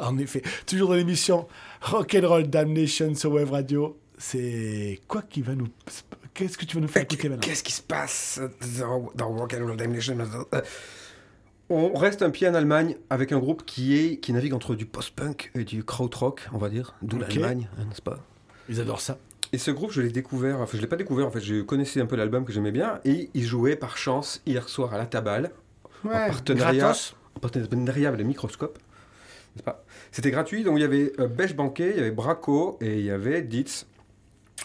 En 0.00 0.18
effet, 0.18 0.42
toujours 0.66 0.88
dans 0.90 0.94
l'émission 0.96 1.46
Rock'n'Roll 1.82 2.48
Damnation 2.48 3.14
sur 3.14 3.32
Wave 3.32 3.50
Radio. 3.52 3.98
C'est 4.18 5.00
quoi 5.08 5.22
qui 5.22 5.42
va 5.42 5.54
nous. 5.54 5.68
Qu'est-ce 6.34 6.56
que 6.58 6.64
tu 6.64 6.76
vas 6.76 6.80
nous 6.82 6.88
faire 6.88 7.02
écouter 7.02 7.28
maintenant? 7.28 7.46
Qu'est-ce 7.46 7.62
qui 7.62 7.72
se 7.72 7.82
passe 7.82 8.40
dans, 8.78 9.10
dans 9.14 9.28
Rock 9.34 9.54
and 9.54 9.64
Roll 9.66 9.76
Damnation 9.76 10.16
Euh, 10.52 10.60
On 11.68 11.92
reste 11.94 12.22
un 12.22 12.30
pied 12.30 12.48
en 12.48 12.54
Allemagne 12.54 12.96
avec 13.10 13.32
un 13.32 13.38
groupe 13.38 13.64
qui, 13.66 13.96
est, 13.98 14.16
qui 14.18 14.32
navigue 14.32 14.54
entre 14.54 14.74
du 14.74 14.86
post-punk 14.86 15.50
et 15.54 15.64
du 15.64 15.84
krautrock, 15.84 16.48
on 16.52 16.58
va 16.58 16.68
dire, 16.68 16.94
d'où 17.02 17.16
Ok. 17.18 17.28
l'Allemagne, 17.34 17.68
hein, 17.78 17.84
n'est-ce 17.88 18.02
pas? 18.02 18.18
Ils 18.68 18.80
adorent 18.80 19.00
ça. 19.00 19.18
Et 19.52 19.58
ce 19.58 19.70
groupe, 19.70 19.92
je 19.92 20.00
l'ai 20.02 20.10
découvert, 20.10 20.60
enfin 20.60 20.76
je 20.76 20.82
l'ai 20.82 20.86
pas 20.88 20.96
découvert, 20.96 21.26
en 21.26 21.30
fait, 21.30 21.40
je 21.40 21.62
connaissais 21.62 22.00
un 22.00 22.06
peu 22.06 22.16
l'album 22.16 22.44
que 22.44 22.52
j'aimais 22.52 22.70
bien, 22.72 23.00
et 23.04 23.30
ils 23.34 23.44
jouaient 23.46 23.76
par 23.76 23.96
chance 23.96 24.42
hier 24.46 24.68
soir 24.68 24.92
à 24.94 24.98
la 24.98 25.06
Tabale, 25.06 25.50
Ouais, 26.04 26.12
partenariat. 26.28 26.78
gratos. 26.84 27.14
en 27.36 27.40
partenariat 27.40 28.08
avec 28.08 28.20
le 28.20 28.26
microscope. 28.26 28.78
n'est-ce 29.56 29.64
pas? 29.64 29.84
C'était 30.12 30.30
gratuit, 30.30 30.64
donc 30.64 30.78
il 30.78 30.82
y 30.82 30.84
avait 30.84 31.12
euh, 31.20 31.28
Beige 31.28 31.54
Banquet, 31.54 31.90
il 31.90 31.96
y 31.96 32.00
avait 32.00 32.10
Braco 32.10 32.78
et 32.80 32.98
il 32.98 33.04
y 33.04 33.10
avait 33.10 33.42
Ditz. 33.42 33.86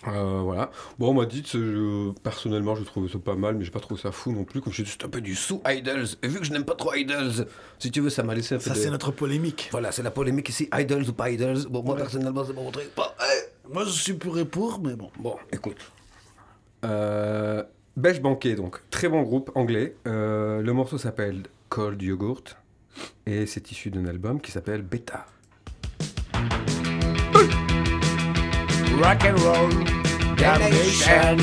Euh, 0.07 0.41
voilà. 0.43 0.69
Bon, 0.99 1.13
moi, 1.13 1.25
Ditz, 1.25 1.53
je- 1.53 2.11
personnellement, 2.23 2.75
je 2.75 2.83
trouve 2.83 3.09
ça 3.09 3.19
pas 3.19 3.35
mal, 3.35 3.55
mais 3.55 3.63
j'ai 3.63 3.71
pas 3.71 3.79
trouvé 3.79 4.01
ça 4.01 4.11
fou 4.11 4.31
non 4.33 4.43
plus. 4.43 4.59
Comme 4.59 4.73
je 4.73 4.81
dis, 4.83 4.89
c'est 4.89 5.05
un 5.05 5.09
peu 5.09 5.21
du 5.21 5.33
sous. 5.35 5.61
Idols. 5.65 6.07
Et 6.23 6.27
vu 6.27 6.39
que 6.39 6.45
je 6.45 6.51
n'aime 6.51 6.65
pas 6.65 6.75
trop 6.75 6.93
Idols, 6.93 7.45
si 7.79 7.89
tu 7.91 8.01
veux, 8.01 8.09
ça 8.09 8.23
m'a 8.23 8.35
laissé 8.35 8.55
un 8.55 8.57
peu 8.57 8.63
Ça, 8.65 8.71
de... 8.71 8.75
c'est 8.79 8.89
notre 8.89 9.11
polémique. 9.11 9.69
Voilà, 9.71 9.91
c'est 9.91 10.03
la 10.03 10.11
polémique 10.11 10.49
ici, 10.49 10.67
Idols 10.73 11.07
ou 11.09 11.13
pas 11.13 11.29
Idols? 11.29 11.67
Bon, 11.69 11.83
moi, 11.83 11.93
Ouais. 11.95 12.01
personnellement, 12.01 12.43
c'est 12.43 12.53
mon 12.53 12.69
truc. 12.71 12.89
Pas... 12.95 13.15
eh. 13.21 13.69
Moi, 13.73 13.85
je 13.85 13.91
suis 13.91 14.13
pour 14.13 14.37
et 14.39 14.45
pour, 14.45 14.81
mais 14.83 14.95
bon. 14.95 15.09
Bon, 15.19 15.35
écoute. 15.53 15.77
Euh, 16.83 17.63
Beige 17.95 18.21
Banquet, 18.21 18.55
donc, 18.55 18.81
très 18.89 19.07
bon 19.07 19.21
groupe 19.21 19.51
anglais. 19.55 19.95
Euh, 20.07 20.61
le 20.61 20.73
morceau 20.73 20.97
s'appelle 20.97 21.43
Cold 21.69 22.01
Yogurt 22.01 22.57
et 23.25 23.45
c'est 23.45 23.71
issu 23.71 23.89
d'un 23.89 24.05
album 24.05 24.41
qui 24.41 24.51
s'appelle 24.51 24.81
Beta. 24.81 25.25
Rock 29.01 29.25
and 29.25 29.35
roll, 29.43 29.69
damnation. 30.37 31.37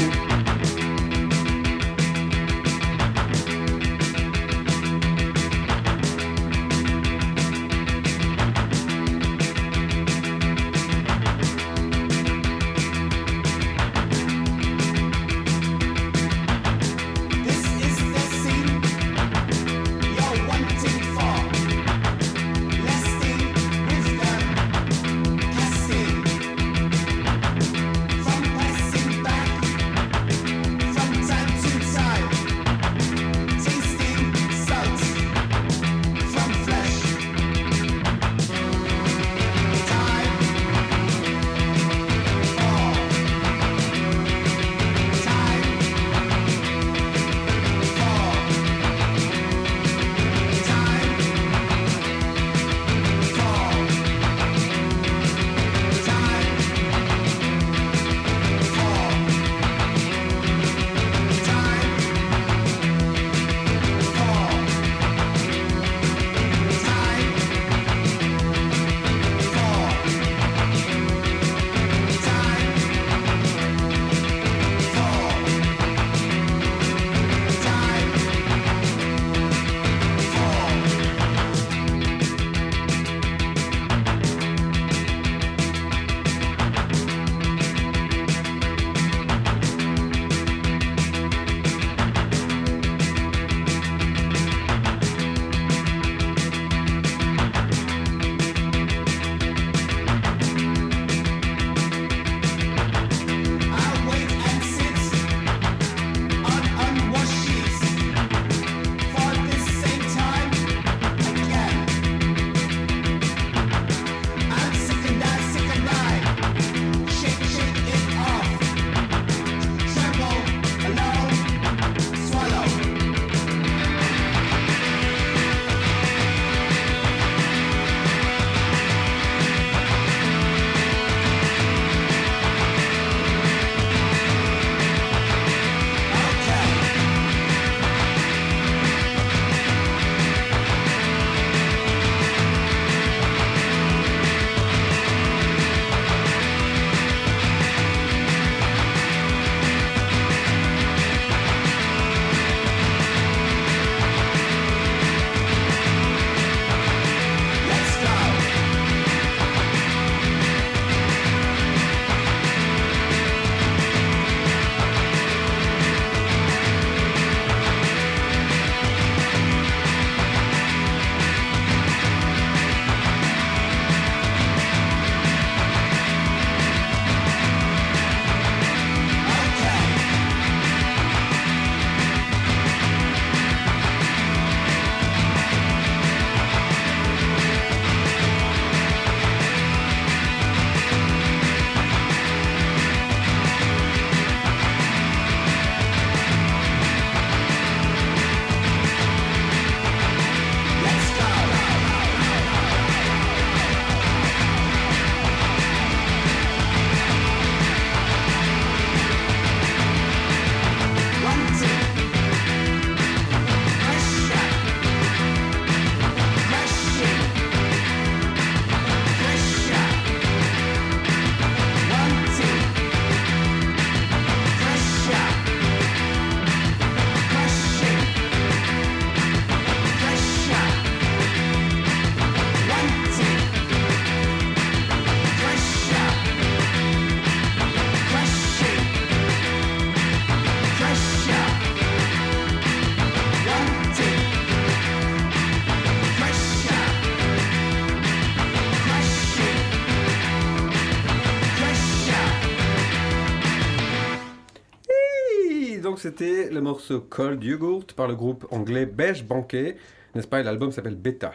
C'était 256.00 256.50
le 256.50 256.60
morceau 256.60 257.00
Cold 257.00 257.42
Yogurt 257.42 257.92
par 257.94 258.08
le 258.08 258.14
groupe 258.14 258.46
anglais 258.50 258.86
Beige 258.86 259.24
Banquet, 259.24 259.76
n'est-ce 260.14 260.26
pas? 260.26 260.40
Et 260.40 260.42
l'album 260.42 260.72
s'appelle 260.72 260.96
Beta. 260.96 261.32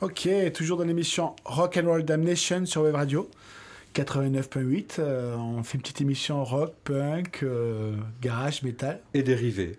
Ok, 0.00 0.28
toujours 0.52 0.78
dans 0.78 0.84
l'émission 0.84 1.34
Rock 1.44 1.78
and 1.82 1.86
Roll 1.86 2.04
Damnation 2.04 2.66
sur 2.66 2.82
Web 2.82 2.94
Radio 2.94 3.28
89.8. 3.94 4.96
euh, 4.98 5.36
on 5.36 5.62
fait 5.62 5.76
une 5.76 5.82
petite 5.82 6.00
émission 6.00 6.42
rock, 6.44 6.74
punk, 6.84 7.40
euh, 7.42 7.94
garage, 8.20 8.62
metal 8.62 9.00
Et 9.14 9.22
dérivé. 9.22 9.78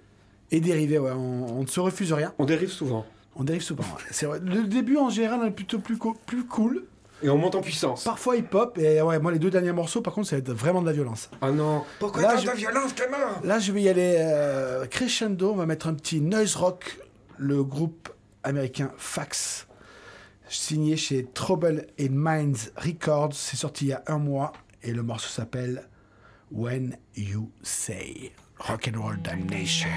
et 0.52 0.60
dérivés. 0.62 1.00
Ouais, 1.00 1.12
on, 1.12 1.60
on 1.60 1.62
ne 1.64 1.68
se 1.68 1.80
refuse 1.80 2.14
rien. 2.14 2.34
On 2.40 2.46
dérive 2.46 2.70
souvent. 2.72 3.06
On 3.36 3.44
dérive 3.44 3.62
souvent. 3.62 3.84
ouais. 3.84 4.04
C'est 4.12 4.26
vrai. 4.26 4.40
Le 4.44 4.64
début 4.64 4.98
en 4.98 5.10
général 5.10 5.46
est 5.48 5.52
plutôt 5.52 5.80
plus, 5.80 5.98
co- 5.98 6.16
plus 6.26 6.46
cool. 6.46 6.86
Et 7.26 7.30
on 7.30 7.38
monte 7.40 7.56
en 7.56 7.62
puissance. 7.62 8.04
Parfois 8.04 8.38
hip-hop. 8.38 8.78
Et 8.78 9.02
ouais, 9.02 9.18
moi 9.18 9.32
les 9.32 9.40
deux 9.40 9.50
derniers 9.50 9.72
morceaux, 9.72 10.02
par 10.02 10.14
contre, 10.14 10.28
ça 10.28 10.36
va 10.36 10.40
être 10.42 10.52
vraiment 10.52 10.82
de 10.82 10.86
la 10.86 10.94
violence. 10.94 11.32
Ah 11.42 11.50
non. 11.50 11.84
Pourquoi 12.00 12.22
Là, 12.22 12.34
tant 12.36 12.42
je- 12.42 12.52
de 12.52 12.56
violence, 12.56 12.94
Clément? 12.94 13.18
Là, 13.44 13.58
je 13.58 13.72
vais 13.72 13.82
y 13.82 13.90
aller 13.90 14.16
euh, 14.20 14.86
crescendo. 14.86 15.52
On 15.52 15.56
va 15.56 15.66
mettre 15.66 15.88
un 15.88 15.96
petit 15.96 16.22
noise 16.22 16.56
rock, 16.56 17.00
le 17.38 17.64
groupe 17.64 18.10
américain 18.44 18.92
Fax, 18.98 19.66
signé 20.48 20.98
chez 20.98 21.26
Trouble 21.34 21.88
in 22.00 22.10
Minds 22.12 22.70
Records. 22.78 23.34
C'est 23.34 23.58
sorti 23.58 23.86
il 23.86 23.88
y 23.90 23.94
a 23.94 24.04
un 24.06 24.20
mois 24.20 24.54
et 24.84 24.92
le 24.92 25.02
morceau 25.02 25.30
s'appelle 25.30 25.90
When 26.52 26.96
You 27.18 27.50
Say 27.64 28.34
Rock 28.60 28.92
and 28.96 29.02
Roll 29.02 29.20
Damnation. 29.24 29.90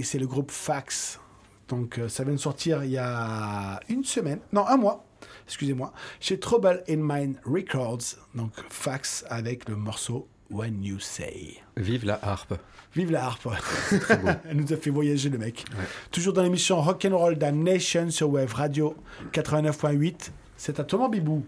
Say, 0.00 0.04
c'est 0.04 0.18
le 0.18 0.26
groupe 0.26 0.50
Fax. 0.50 1.20
Donc 1.68 1.98
euh, 1.98 2.08
ça 2.08 2.24
vient 2.24 2.34
de 2.34 2.38
sortir 2.38 2.84
il 2.84 2.90
y 2.90 2.98
a 2.98 3.80
une 3.88 4.04
semaine, 4.04 4.40
non 4.52 4.66
un 4.66 4.76
mois, 4.76 5.04
excusez-moi, 5.46 5.92
chez 6.18 6.38
Trouble 6.38 6.82
in 6.88 6.96
Mind 6.96 7.36
Records. 7.44 8.16
Donc 8.34 8.52
Fax 8.68 9.24
avec 9.28 9.68
le 9.68 9.76
morceau 9.76 10.28
When 10.50 10.82
You 10.82 10.98
Say. 10.98 11.62
Vive 11.76 12.04
la 12.04 12.18
harpe. 12.22 12.54
Vive 12.96 13.12
la 13.12 13.24
harpe. 13.24 13.48
Elle 14.48 14.56
nous 14.56 14.72
a 14.72 14.76
fait 14.76 14.90
voyager 14.90 15.28
le 15.28 15.38
mec. 15.38 15.64
Toujours 16.10 16.32
dans 16.32 16.42
l'émission 16.42 16.80
Rock'n'Roll 16.80 17.36
Damnation 17.36 18.10
sur 18.10 18.30
Wave 18.30 18.52
Radio 18.52 18.96
89.8. 19.32 20.30
C'est 20.62 20.78
à 20.78 20.96
mon 20.98 21.08
bibou. 21.08 21.42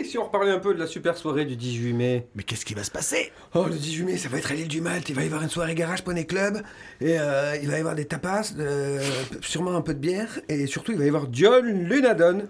Et 0.00 0.04
si 0.04 0.16
on 0.16 0.24
reparlait 0.24 0.50
un 0.50 0.58
peu 0.58 0.72
de 0.72 0.78
la 0.78 0.86
super 0.86 1.18
soirée 1.18 1.44
du 1.44 1.56
18 1.56 1.92
mai 1.92 2.26
Mais 2.34 2.42
qu'est-ce 2.42 2.64
qui 2.64 2.72
va 2.72 2.84
se 2.84 2.90
passer? 2.90 3.30
Oh, 3.54 3.66
le 3.68 3.74
18 3.74 4.04
mai, 4.04 4.16
ça 4.16 4.30
va 4.30 4.38
être 4.38 4.50
à 4.50 4.54
l'île 4.54 4.66
du 4.66 4.80
Malte. 4.80 5.10
Il 5.10 5.14
va 5.14 5.24
y 5.24 5.26
avoir 5.26 5.42
une 5.42 5.50
soirée 5.50 5.74
garage 5.74 6.02
Poney 6.02 6.24
Club. 6.24 6.62
Et 7.02 7.18
euh, 7.18 7.54
il 7.60 7.68
va 7.68 7.76
y 7.76 7.80
avoir 7.80 7.94
des 7.94 8.06
tapas, 8.06 8.54
euh, 8.58 9.02
sûrement 9.42 9.76
un 9.76 9.82
peu 9.82 9.92
de 9.92 9.98
bière. 9.98 10.40
Et 10.48 10.66
surtout, 10.66 10.92
il 10.92 10.98
va 10.98 11.04
y 11.04 11.08
avoir 11.08 11.26
John 11.30 11.66
Lunadon, 11.66 12.48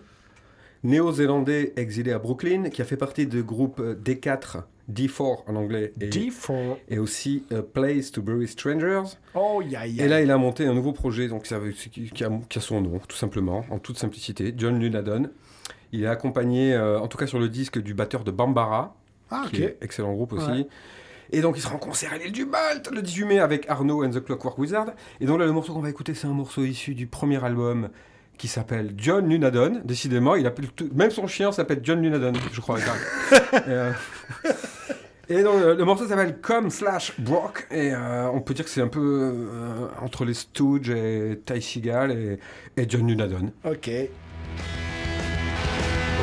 néo-zélandais 0.84 1.72
exilé 1.74 2.12
à 2.12 2.20
Brooklyn, 2.20 2.70
qui 2.70 2.82
a 2.82 2.84
fait 2.84 2.96
partie 2.96 3.26
du 3.26 3.42
groupe 3.42 3.80
euh, 3.80 3.96
D4, 3.96 4.62
D4 4.88 5.38
en 5.48 5.56
anglais, 5.56 5.92
et, 6.00 6.08
D4. 6.08 6.76
et 6.88 7.00
aussi 7.00 7.42
Place 7.74 8.12
to 8.12 8.22
Bury 8.22 8.46
Strangers. 8.46 9.16
Oh, 9.34 9.60
ya, 9.60 9.88
ya. 9.88 10.04
Et 10.04 10.08
là, 10.08 10.22
il 10.22 10.30
a 10.30 10.38
monté 10.38 10.66
un 10.66 10.74
nouveau 10.74 10.92
projet 10.92 11.26
donc, 11.26 11.42
qui 11.42 11.52
a, 11.52 12.30
qui 12.48 12.58
a 12.58 12.60
son 12.60 12.80
nom, 12.80 13.00
tout 13.08 13.16
simplement, 13.16 13.66
en 13.70 13.80
toute 13.80 13.98
simplicité, 13.98 14.54
John 14.56 14.78
Lunadon. 14.78 15.30
Il 15.92 16.02
est 16.04 16.08
accompagné, 16.08 16.74
euh, 16.74 16.98
en 17.00 17.08
tout 17.08 17.16
cas 17.18 17.26
sur 17.26 17.38
le 17.38 17.48
disque, 17.48 17.80
du 17.80 17.94
batteur 17.94 18.24
de 18.24 18.30
Bambara, 18.30 18.94
Ah, 19.30 19.44
qui 19.50 19.62
est 19.62 19.66
ok. 19.72 19.76
excellent 19.82 20.12
groupe 20.14 20.32
aussi. 20.32 20.50
Ouais. 20.50 20.66
Et 21.32 21.40
donc 21.40 21.56
il 21.56 21.60
sera 21.60 21.74
en 21.74 21.78
concert 21.78 22.12
à 22.12 22.18
l'île 22.18 22.30
du 22.32 22.44
Malte 22.44 22.88
le 22.92 23.02
18 23.02 23.24
mai 23.24 23.38
avec 23.40 23.68
Arnaud 23.68 24.04
and 24.04 24.10
the 24.10 24.24
Clockwork 24.24 24.58
Wizard. 24.58 24.86
Et 25.20 25.26
donc 25.26 25.40
là 25.40 25.46
le 25.46 25.52
morceau 25.52 25.72
qu'on 25.74 25.80
va 25.80 25.90
écouter 25.90 26.14
c'est 26.14 26.28
un 26.28 26.32
morceau 26.32 26.62
issu 26.62 26.94
du 26.94 27.08
premier 27.08 27.42
album 27.44 27.88
qui 28.38 28.46
s'appelle 28.46 28.92
John 28.96 29.28
Lunadon. 29.28 29.80
Décidément, 29.84 30.36
il 30.36 30.46
appelle 30.46 30.68
tout- 30.68 30.88
même 30.94 31.10
son 31.10 31.26
chien 31.26 31.50
s'appelle 31.50 31.80
John 31.82 32.00
Lunadon, 32.00 32.32
je 32.52 32.60
crois. 32.60 32.78
et, 33.52 33.58
euh, 33.66 33.92
et 35.28 35.42
donc 35.42 35.54
le 35.64 35.84
morceau 35.84 36.06
s'appelle 36.06 36.38
Come 36.40 36.70
slash 36.70 37.12
Brock 37.18 37.66
et 37.72 37.92
euh, 37.92 38.28
on 38.32 38.40
peut 38.40 38.54
dire 38.54 38.64
que 38.64 38.70
c'est 38.70 38.82
un 38.82 38.86
peu 38.88 39.00
euh, 39.02 39.86
entre 40.00 40.24
les 40.24 40.34
Stooges 40.34 40.90
et 40.90 41.40
Ty 41.44 41.60
Seagal 41.60 42.12
et, 42.12 42.38
et 42.80 42.88
John 42.88 43.08
Lunadon. 43.08 43.50
Ok. 43.64 43.90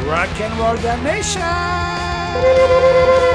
Rock'n'Roll 0.02 0.78
Damnation! 0.82 1.42
Come 2.34 3.33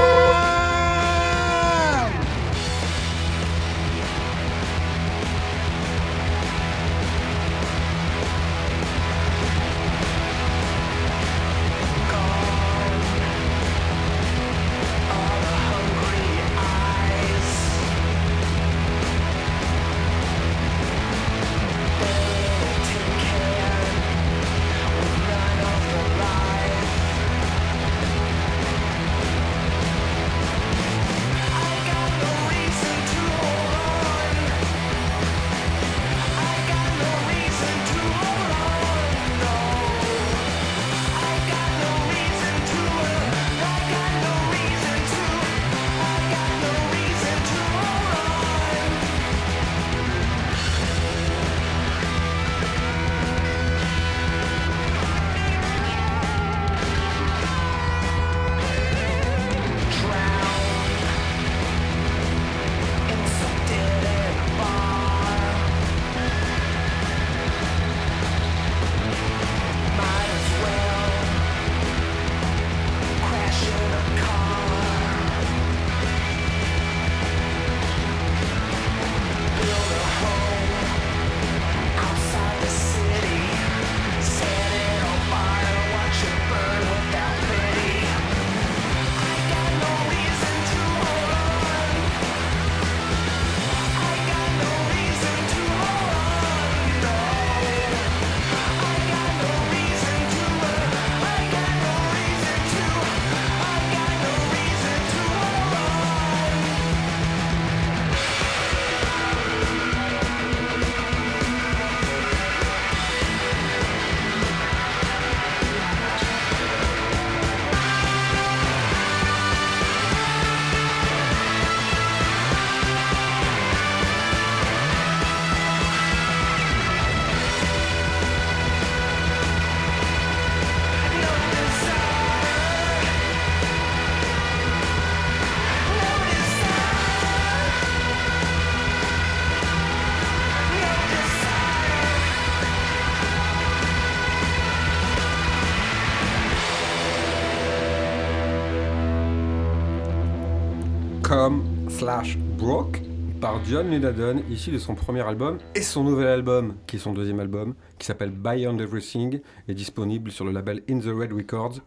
par 153.59 153.69
John 153.69 153.89
Lunadon, 153.89 154.43
issu 154.49 154.71
de 154.71 154.77
son 154.77 154.95
premier 154.95 155.21
album 155.21 155.57
et 155.75 155.81
son 155.81 156.03
nouvel 156.03 156.27
album, 156.27 156.75
qui 156.87 156.97
est 156.97 156.99
son 156.99 157.13
deuxième 157.13 157.39
album, 157.39 157.73
qui 157.97 158.05
s'appelle 158.05 158.31
Beyond 158.31 158.77
Everything, 158.79 159.41
est 159.67 159.73
disponible 159.73 160.31
sur 160.31 160.45
le 160.45 160.51
label 160.51 160.83
In 160.89 160.99
the 160.99 161.05
Red 161.07 161.33
Records, 161.33 161.79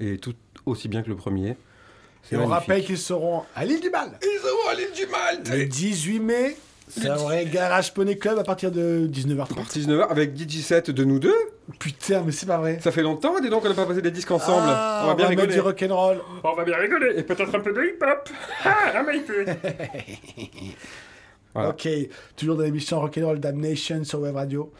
et 0.00 0.18
tout 0.18 0.34
aussi 0.66 0.88
bien 0.88 1.02
que 1.02 1.08
le 1.08 1.16
premier. 1.16 1.56
Et 2.30 2.36
on 2.36 2.46
rappelle 2.46 2.84
qu'ils 2.84 2.98
seront 2.98 3.42
à 3.54 3.64
l'île 3.64 3.80
du 3.80 3.90
Bal. 3.90 4.18
Ils 4.22 4.40
seront 4.42 4.68
à 4.70 4.74
l'île 4.74 4.92
du 4.94 5.06
Malte 5.06 5.48
Le 5.50 5.64
18 5.66 6.20
mai, 6.20 6.56
c'est 6.88 7.08
un 7.08 7.16
vrai 7.16 7.46
Garage 7.46 7.94
Poney 7.94 8.16
Club 8.16 8.38
à 8.38 8.44
partir 8.44 8.70
de 8.70 9.08
19h30. 9.12 9.72
19h 9.72 10.08
avec 10.08 10.36
DJ 10.36 10.62
set 10.62 10.90
de 10.90 11.04
nous 11.04 11.18
deux. 11.18 11.34
Putain, 11.78 12.22
mais 12.24 12.32
c'est 12.32 12.46
pas 12.46 12.56
vrai. 12.58 12.78
Ça 12.82 12.92
fait 12.92 13.02
longtemps, 13.02 13.38
dis 13.40 13.50
donc, 13.50 13.62
qu'on 13.62 13.68
n'a 13.68 13.74
pas 13.74 13.84
passé 13.86 14.00
des 14.00 14.10
disques 14.10 14.30
ensemble. 14.30 14.68
Ah, 14.68 15.02
on 15.04 15.08
va 15.08 15.14
bien 15.14 15.28
mettre 15.28 15.42
rigoler. 15.42 15.54
du 15.54 15.60
rock'n'roll. 15.60 16.18
On 16.42 16.54
va 16.54 16.64
bien 16.64 16.78
rigoler. 16.78 17.18
Et 17.18 17.22
peut-être 17.22 17.54
un 17.54 17.60
peu 17.60 17.72
de 17.72 17.82
hip-hop. 17.82 18.28
Ah, 18.64 18.94
un. 18.96 19.04
Voilà. 21.54 21.70
Ok, 21.70 21.88
toujours 22.36 22.56
dans 22.56 22.62
l'émission 22.64 23.00
Rock'n'Roll 23.00 23.40
Damnation 23.40 24.04
sur 24.04 24.20
Web 24.20 24.36
Radio. 24.36 24.72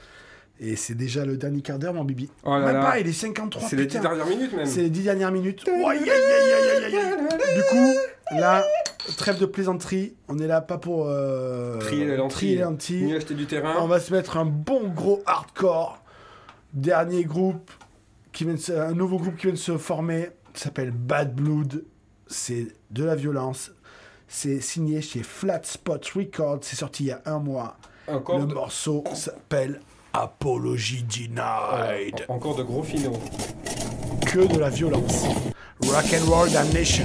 Et 0.60 0.74
c'est 0.74 0.94
déjà 0.94 1.24
le 1.24 1.36
dernier 1.36 1.60
quart 1.62 1.78
d'heure, 1.78 1.94
mon 1.94 2.04
bibi. 2.04 2.28
Oh 2.44 2.50
là 2.50 2.66
Même 2.66 2.74
là. 2.76 2.80
pas, 2.82 2.98
il 2.98 3.06
est 3.06 3.12
53. 3.12 3.68
C'est 3.68 3.76
les 3.76 3.84
putain. 3.86 4.00
10 4.00 4.02
dernières 4.02 4.26
minutes 4.26 4.52
même. 4.54 4.66
C'est 4.66 4.82
les 4.82 4.90
10 4.90 5.02
dernières 5.04 5.30
minutes. 5.32 5.64
Oh, 5.68 5.88
aïe, 5.88 5.98
aïe, 6.00 6.10
aïe. 6.10 7.54
Du 7.54 7.62
coup, 7.70 7.94
là, 8.40 8.64
trêve 9.16 9.38
de 9.38 9.46
plaisanterie. 9.46 10.14
On 10.28 10.36
est 10.40 10.48
là 10.48 10.60
pas 10.60 10.78
pour 10.78 11.06
euh, 11.06 11.78
Trier 11.78 12.04
les 12.06 12.16
lentilles. 12.16 12.36
trier 12.36 12.54
les 12.56 12.62
lentilles. 12.62 13.04
Ni 13.04 13.14
acheter 13.14 13.34
du 13.34 13.46
terrain. 13.46 13.76
On 13.80 13.86
va 13.86 14.00
se 14.00 14.12
mettre 14.12 14.36
un 14.36 14.44
bon 14.46 14.88
gros 14.88 15.22
hardcore. 15.26 16.02
Dernier 16.74 17.24
groupe, 17.24 17.70
qui 18.32 18.44
vient 18.44 18.56
se- 18.56 18.72
un 18.72 18.92
nouveau 18.94 19.18
groupe 19.18 19.36
qui 19.36 19.44
vient 19.46 19.52
de 19.54 19.58
se 19.58 19.78
former, 19.78 20.30
s'appelle 20.54 20.90
Bad 20.90 21.34
Blood. 21.34 21.84
C'est 22.26 22.66
de 22.90 23.04
la 23.04 23.14
violence. 23.14 23.70
C'est 24.28 24.60
signé 24.60 25.00
chez 25.00 25.22
Flat 25.22 25.60
Spot 25.64 26.04
Records. 26.14 26.58
C'est 26.62 26.76
sorti 26.76 27.04
il 27.04 27.06
y 27.08 27.12
a 27.12 27.22
un 27.26 27.38
mois. 27.38 27.76
Encore 28.06 28.38
Le 28.38 28.46
de, 28.46 28.54
morceau 28.54 29.04
s'appelle 29.14 29.80
Apology 30.12 31.02
Denied. 31.02 32.24
en- 32.28 32.34
encore 32.34 32.56
de 32.56 32.62
gros 32.62 32.82
finaux. 32.82 33.18
Que 34.26 34.40
de 34.46 34.58
la 34.58 34.70
violence. 34.70 35.24
Rock 35.86 36.06
and 36.12 36.30
Roll 36.30 36.50
Damnation. 36.50 37.04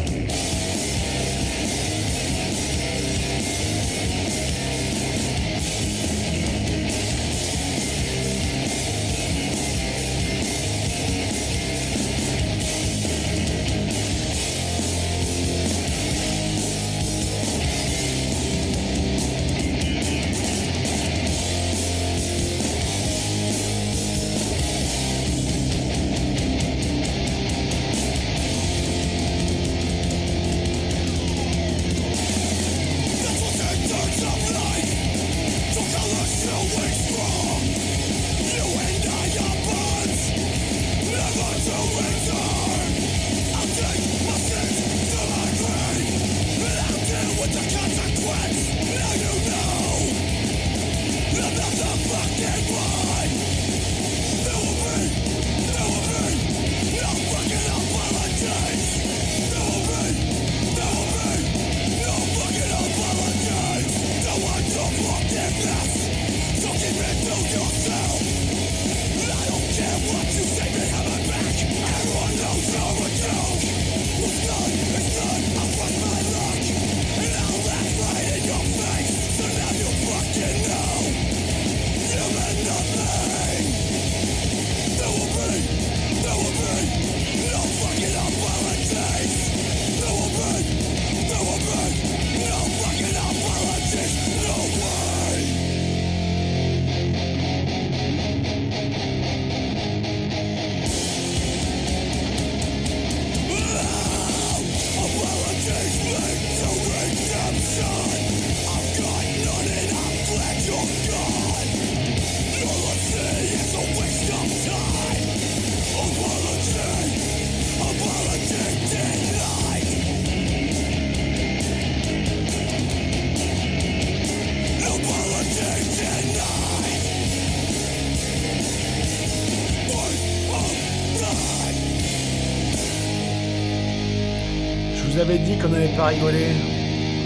Pas 135.98 136.08
rigoler. 136.08 136.48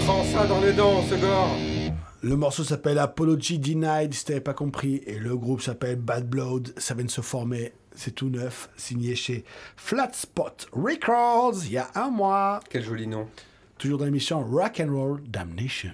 Prends 0.04 0.24
ça 0.24 0.46
dans 0.46 0.60
les 0.60 0.72
dents, 0.72 1.02
ce 1.08 1.14
gore 1.14 1.56
Le 2.22 2.36
morceau 2.36 2.64
s'appelle 2.64 2.98
Apology 2.98 3.58
Denied, 3.58 4.12
si 4.12 4.24
t'avais 4.24 4.40
pas 4.40 4.54
compris. 4.54 5.02
Et 5.06 5.18
le 5.18 5.36
groupe 5.36 5.60
s'appelle 5.62 5.96
Bad 5.96 6.28
Blood. 6.28 6.72
Ça 6.76 6.94
vient 6.94 7.04
de 7.04 7.10
se 7.10 7.20
former. 7.20 7.72
C'est 7.94 8.14
tout 8.14 8.28
neuf. 8.28 8.68
Signé 8.76 9.14
chez 9.14 9.44
Flat 9.76 10.10
Spot 10.12 10.68
Records 10.72 11.64
il 11.64 11.72
y 11.72 11.78
a 11.78 11.88
un 11.94 12.10
mois. 12.10 12.60
Quel 12.68 12.84
joli 12.84 13.06
nom. 13.06 13.28
Toujours 13.78 13.98
dans 13.98 14.04
l'émission 14.04 14.44
Rock 14.44 14.80
and 14.80 14.92
Roll 14.92 15.22
Damnation. 15.26 15.92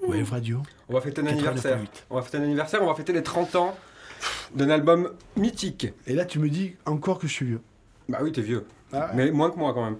Wave 0.00 0.30
Radio? 0.30 0.62
On 0.88 0.94
va 0.94 1.00
fêter 1.00 1.20
un 1.20 1.24
89.8. 1.24 1.28
anniversaire. 1.30 1.78
On 2.10 2.14
va 2.16 2.22
fêter 2.22 2.38
un 2.38 2.42
anniversaire, 2.42 2.82
on 2.82 2.86
va 2.86 2.94
fêter 2.94 3.12
les 3.12 3.22
30 3.22 3.56
ans 3.56 3.76
d'un 4.54 4.70
album 4.70 5.10
mythique. 5.36 5.88
Et 6.06 6.14
là, 6.14 6.24
tu 6.24 6.38
me 6.38 6.48
dis 6.48 6.76
encore 6.86 7.18
que 7.18 7.26
je 7.26 7.32
suis 7.32 7.46
vieux. 7.46 7.60
Bah 8.08 8.18
oui, 8.22 8.32
t'es 8.32 8.40
vieux. 8.40 8.64
Ah 8.92 9.06
ouais. 9.06 9.12
Mais 9.14 9.30
moins 9.30 9.50
que 9.50 9.58
moi 9.58 9.74
quand 9.74 9.84
même. 9.84 9.98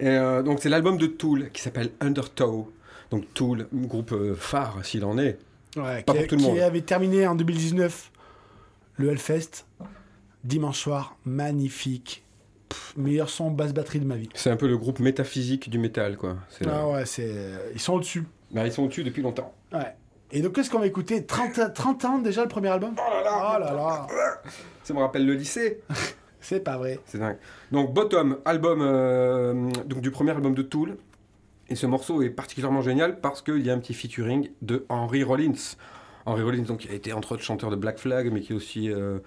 Et 0.00 0.06
euh, 0.08 0.42
donc 0.42 0.58
c'est 0.60 0.68
l'album 0.68 0.96
de 0.96 1.06
Tool 1.06 1.50
qui 1.52 1.60
s'appelle 1.62 1.90
Undertow. 2.00 2.72
Donc 3.10 3.24
Tool, 3.34 3.66
groupe 3.72 4.12
euh, 4.12 4.34
phare 4.34 4.84
s'il 4.84 5.04
en 5.04 5.18
est. 5.18 5.38
Ouais, 5.76 6.02
Pas 6.02 6.12
qui, 6.12 6.18
pour 6.20 6.26
tout 6.28 6.34
le 6.36 6.40
qui 6.42 6.46
monde. 6.48 6.58
avait 6.60 6.80
terminé 6.82 7.26
en 7.26 7.34
2019 7.34 8.10
le 8.96 9.10
Hellfest. 9.10 9.64
Dimanche 10.44 10.78
soir, 10.78 11.16
magnifique. 11.24 12.24
Pff, 12.68 12.94
meilleur 12.96 13.28
son 13.28 13.50
basse 13.50 13.72
batterie 13.72 13.98
de 14.00 14.04
ma 14.04 14.16
vie. 14.16 14.28
C'est 14.34 14.50
un 14.50 14.56
peu 14.56 14.68
le 14.68 14.76
groupe 14.76 15.00
métaphysique 15.00 15.68
du 15.70 15.78
métal 15.78 16.16
quoi. 16.16 16.36
C'est, 16.50 16.66
euh, 16.66 16.70
Ah 16.72 16.88
ouais, 16.88 17.06
c'est... 17.06 17.32
Ils 17.74 17.80
sont 17.80 17.94
au-dessus. 17.94 18.24
bah, 18.50 18.66
ils 18.66 18.72
sont 18.72 18.84
au-dessus 18.84 19.04
depuis 19.04 19.22
longtemps. 19.22 19.52
Ouais. 19.72 19.94
Et 20.30 20.42
donc, 20.42 20.54
qu'est-ce 20.54 20.68
qu'on 20.70 20.78
va 20.78 20.86
écouter? 20.86 21.24
30, 21.24 21.72
30 21.74 22.04
ans 22.04 22.18
déjà 22.18 22.42
le 22.42 22.48
premier 22.48 22.68
album? 22.68 22.94
Oh 22.98 23.22
là 23.24 23.72
là, 23.72 24.06
Ça 24.84 24.92
me 24.92 24.98
rappelle 24.98 25.24
le 25.24 25.32
lycée. 25.32 25.80
C'est 26.40 26.60
pas 26.60 26.76
vrai. 26.76 27.00
C'est 27.06 27.18
dingue. 27.18 27.36
Donc 27.72 27.92
Bottom, 27.92 28.38
album 28.44 28.80
euh, 28.82 29.70
donc 29.86 30.00
du 30.00 30.10
premier 30.10 30.30
album 30.32 30.54
de 30.54 30.62
Tool. 30.62 30.96
Et 31.70 31.74
ce 31.74 31.86
morceau 31.86 32.22
est 32.22 32.30
particulièrement 32.30 32.80
génial 32.80 33.20
parce 33.20 33.42
qu'il 33.42 33.64
y 33.66 33.70
a 33.70 33.74
un 33.74 33.78
petit 33.78 33.92
featuring 33.94 34.50
de 34.62 34.86
Henry 34.88 35.22
Rollins. 35.22 35.52
Henry 36.24 36.42
Rollins, 36.42 36.62
donc, 36.62 36.78
qui 36.80 36.88
a 36.88 36.94
été 36.94 37.12
entre 37.12 37.32
autres 37.32 37.42
chanteur 37.42 37.70
de 37.70 37.76
Black 37.76 37.98
Flag, 37.98 38.30
mais 38.32 38.40
qui 38.40 38.52
est 38.52 38.56
aussi 38.56 38.90
euh, 38.90 39.18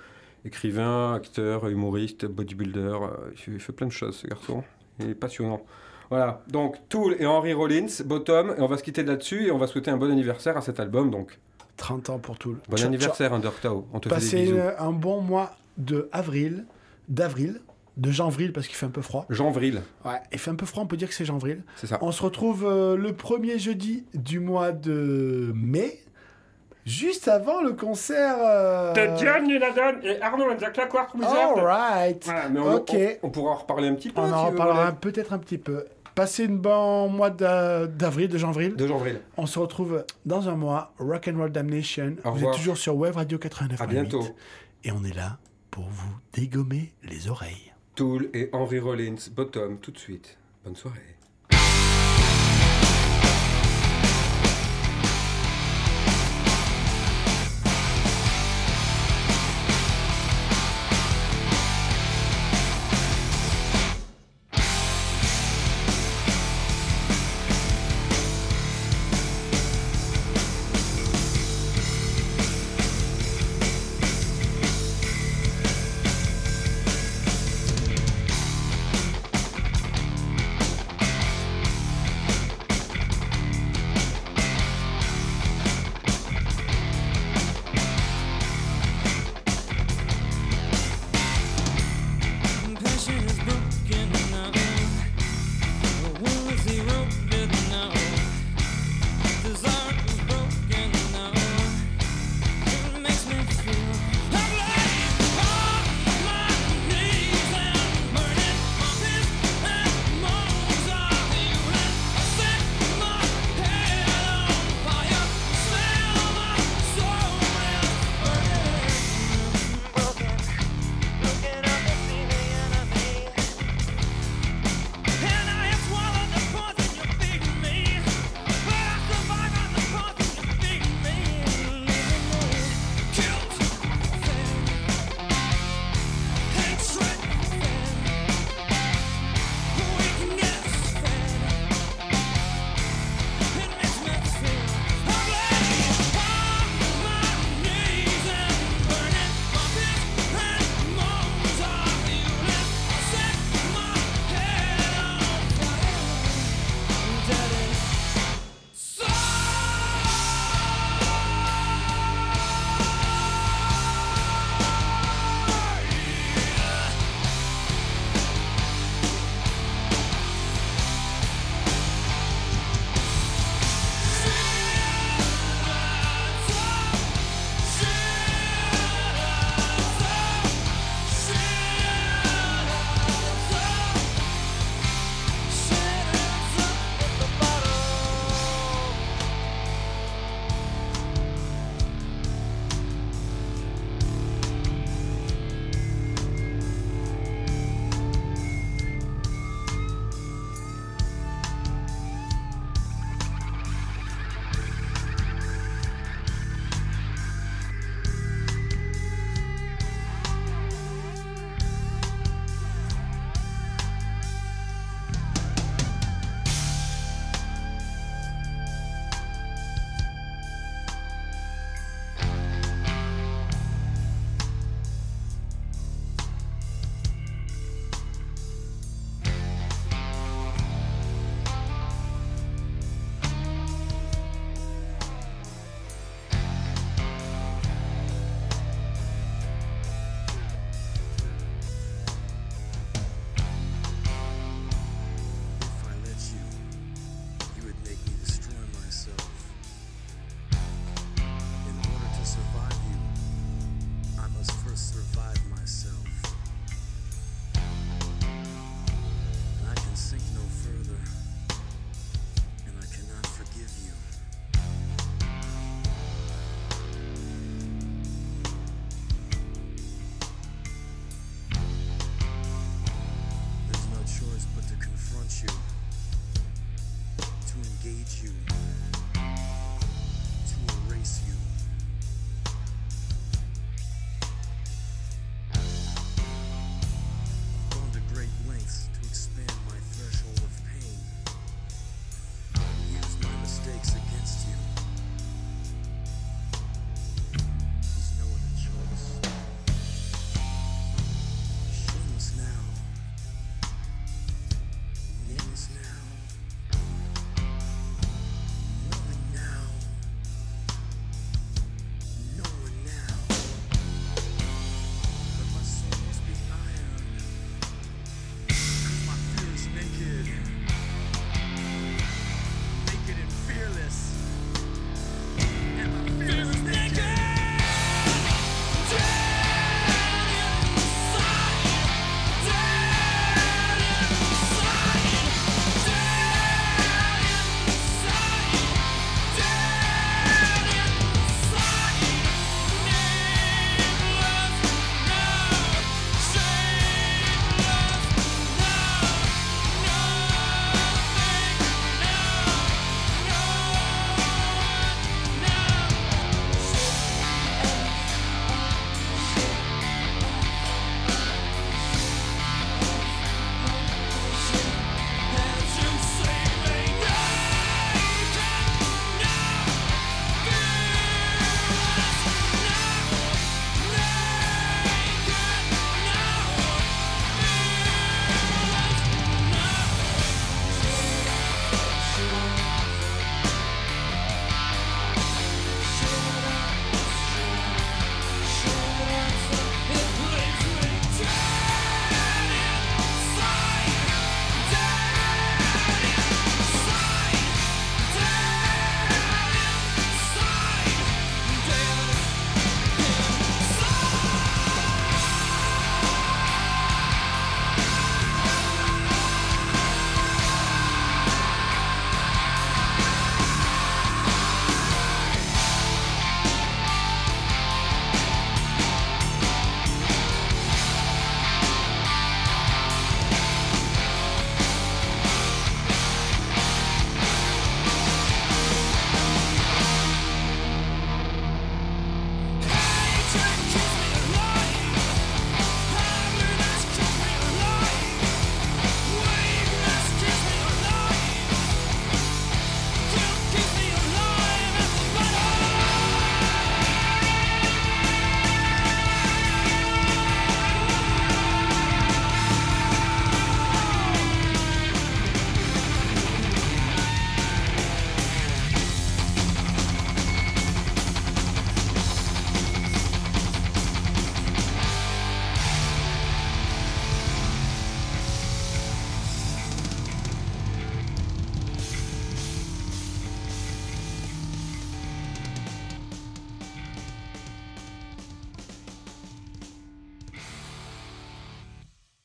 écrivain, 0.46 1.14
acteur, 1.14 1.68
humoriste, 1.68 2.26
bodybuilder. 2.26 2.80
euh, 2.80 3.08
il, 3.32 3.38
fait, 3.38 3.52
il 3.52 3.60
fait 3.60 3.74
plein 3.74 3.88
de 3.88 3.92
choses, 3.92 4.16
ce 4.18 4.28
garçon. 4.28 4.64
Il 5.00 5.10
est 5.10 5.16
passionnant. 5.16 5.62
Voilà, 6.10 6.42
donc 6.48 6.78
Tool 6.90 7.16
et 7.20 7.26
Henry 7.26 7.54
Rollins, 7.54 7.88
Bottom, 8.06 8.56
et 8.58 8.62
on 8.62 8.68
va 8.68 8.78
se 8.78 8.84
quitter 8.84 9.04
là-dessus 9.04 9.48
et 9.48 9.52
on 9.52 9.58
va 9.58 9.68
souhaiter 9.68 9.92
un 9.92 9.98
bon 9.98 10.12
anniversaire 10.12 10.58
à 10.58 10.62
cet 10.62 10.80
album. 10.80 11.10
Donc, 11.10 11.40
30 11.78 12.10
ans 12.10 12.20
pour 12.20 12.38
tout. 12.38 12.58
bon 12.68 12.84
anniversaire, 12.84 13.34
Undertow. 13.34 13.86
On 13.94 14.00
te 14.00 14.10
fait 14.10 14.16
des 14.16 14.22
Passez 14.22 14.42
bisous. 14.44 14.58
un 14.78 14.92
bon 14.92 15.22
mois 15.22 15.52
de 15.78 16.10
avril, 16.12 16.66
d'avril, 17.12 17.62
de 17.98 18.10
janvril 18.10 18.54
parce 18.54 18.68
qu'il 18.68 18.76
fait 18.76 18.86
un 18.88 18.90
peu 18.90 19.02
froid. 19.04 19.26
Jean-Vril, 19.30 19.82
Ouais, 20.06 20.20
il 20.32 20.40
fait 20.40 20.50
un 20.50 20.56
peu 20.56 20.66
froid, 20.66 20.82
on 20.84 20.88
peut 20.88 20.98
dire 20.98 21.08
que 21.10 21.14
c'est 21.14 21.26
janvril. 21.26 21.62
c'est 21.76 21.86
ça. 21.88 22.00
On 22.02 22.12
se 22.12 22.24
retrouve 22.24 22.66
euh, 22.66 22.96
le 22.98 23.14
premier 23.14 23.60
jeudi 23.60 24.06
du 24.16 24.40
mois 24.40 24.72
de 24.72 25.52
mai, 25.54 26.00
juste 26.86 27.28
avant 27.28 27.62
le 27.62 27.74
concert. 27.74 28.36
euh, 28.40 28.94
Ladan 28.96 30.00
et 30.04 30.22
Arnaud 30.22 30.56
Claquart 30.56 31.14
All 31.22 31.60
right. 31.64 32.24
Voilà, 32.26 32.50
mais 32.50 32.60
on, 32.60 32.76
Ok. 32.76 32.92
on- 32.94 33.28
on 33.28 33.30
pourra 33.30 33.52
en 33.52 33.56
reparler 33.56 33.90
un 33.90 33.96
petit 33.96 34.10
peu. 34.10 34.22
On 34.22 34.28
si 34.28 34.34
en 34.34 34.46
reparlera 34.48 34.92
peut-être 34.94 35.34
un 35.34 35.38
petit 35.40 35.58
peu. 35.58 35.86
Passez 36.16 36.44
une 36.46 36.58
bon 36.58 37.08
mois 37.08 37.30
d'a- 37.30 37.88
d'avril, 37.88 38.28
de 38.28 38.38
janvril. 38.38 38.76
De 38.76 38.86
Jean-Vril. 38.86 39.22
On 39.38 39.46
se 39.46 39.58
retrouve 39.60 40.04
dans 40.26 40.50
un 40.50 40.56
mois. 40.56 40.94
Rock 41.00 41.30
and 41.34 41.38
Roll 41.38 41.52
Damnation. 41.52 42.16
Au 42.26 42.30
vous 42.30 42.36
revoir. 42.36 42.54
êtes 42.54 42.60
toujours 42.60 42.78
sur 42.78 42.96
Web 42.98 43.16
Radio 43.16 43.38
89. 43.38 43.80
À 43.82 43.86
bientôt. 43.88 44.24
Et 44.84 44.92
on 44.92 45.04
est 45.06 45.16
là 45.16 45.38
pour 45.72 45.90
vous 45.90 46.14
dégommer 46.34 46.94
les 47.04 47.30
oreilles. 47.30 47.74
Tool 47.96 48.30
et 48.34 48.50
Henry 48.52 48.80
Rollins, 48.80 49.30
Bottom, 49.32 49.80
tout 49.80 49.92
de 49.92 49.98
suite. 49.98 50.38
Bonne 50.64 50.76
soirée. 50.76 51.18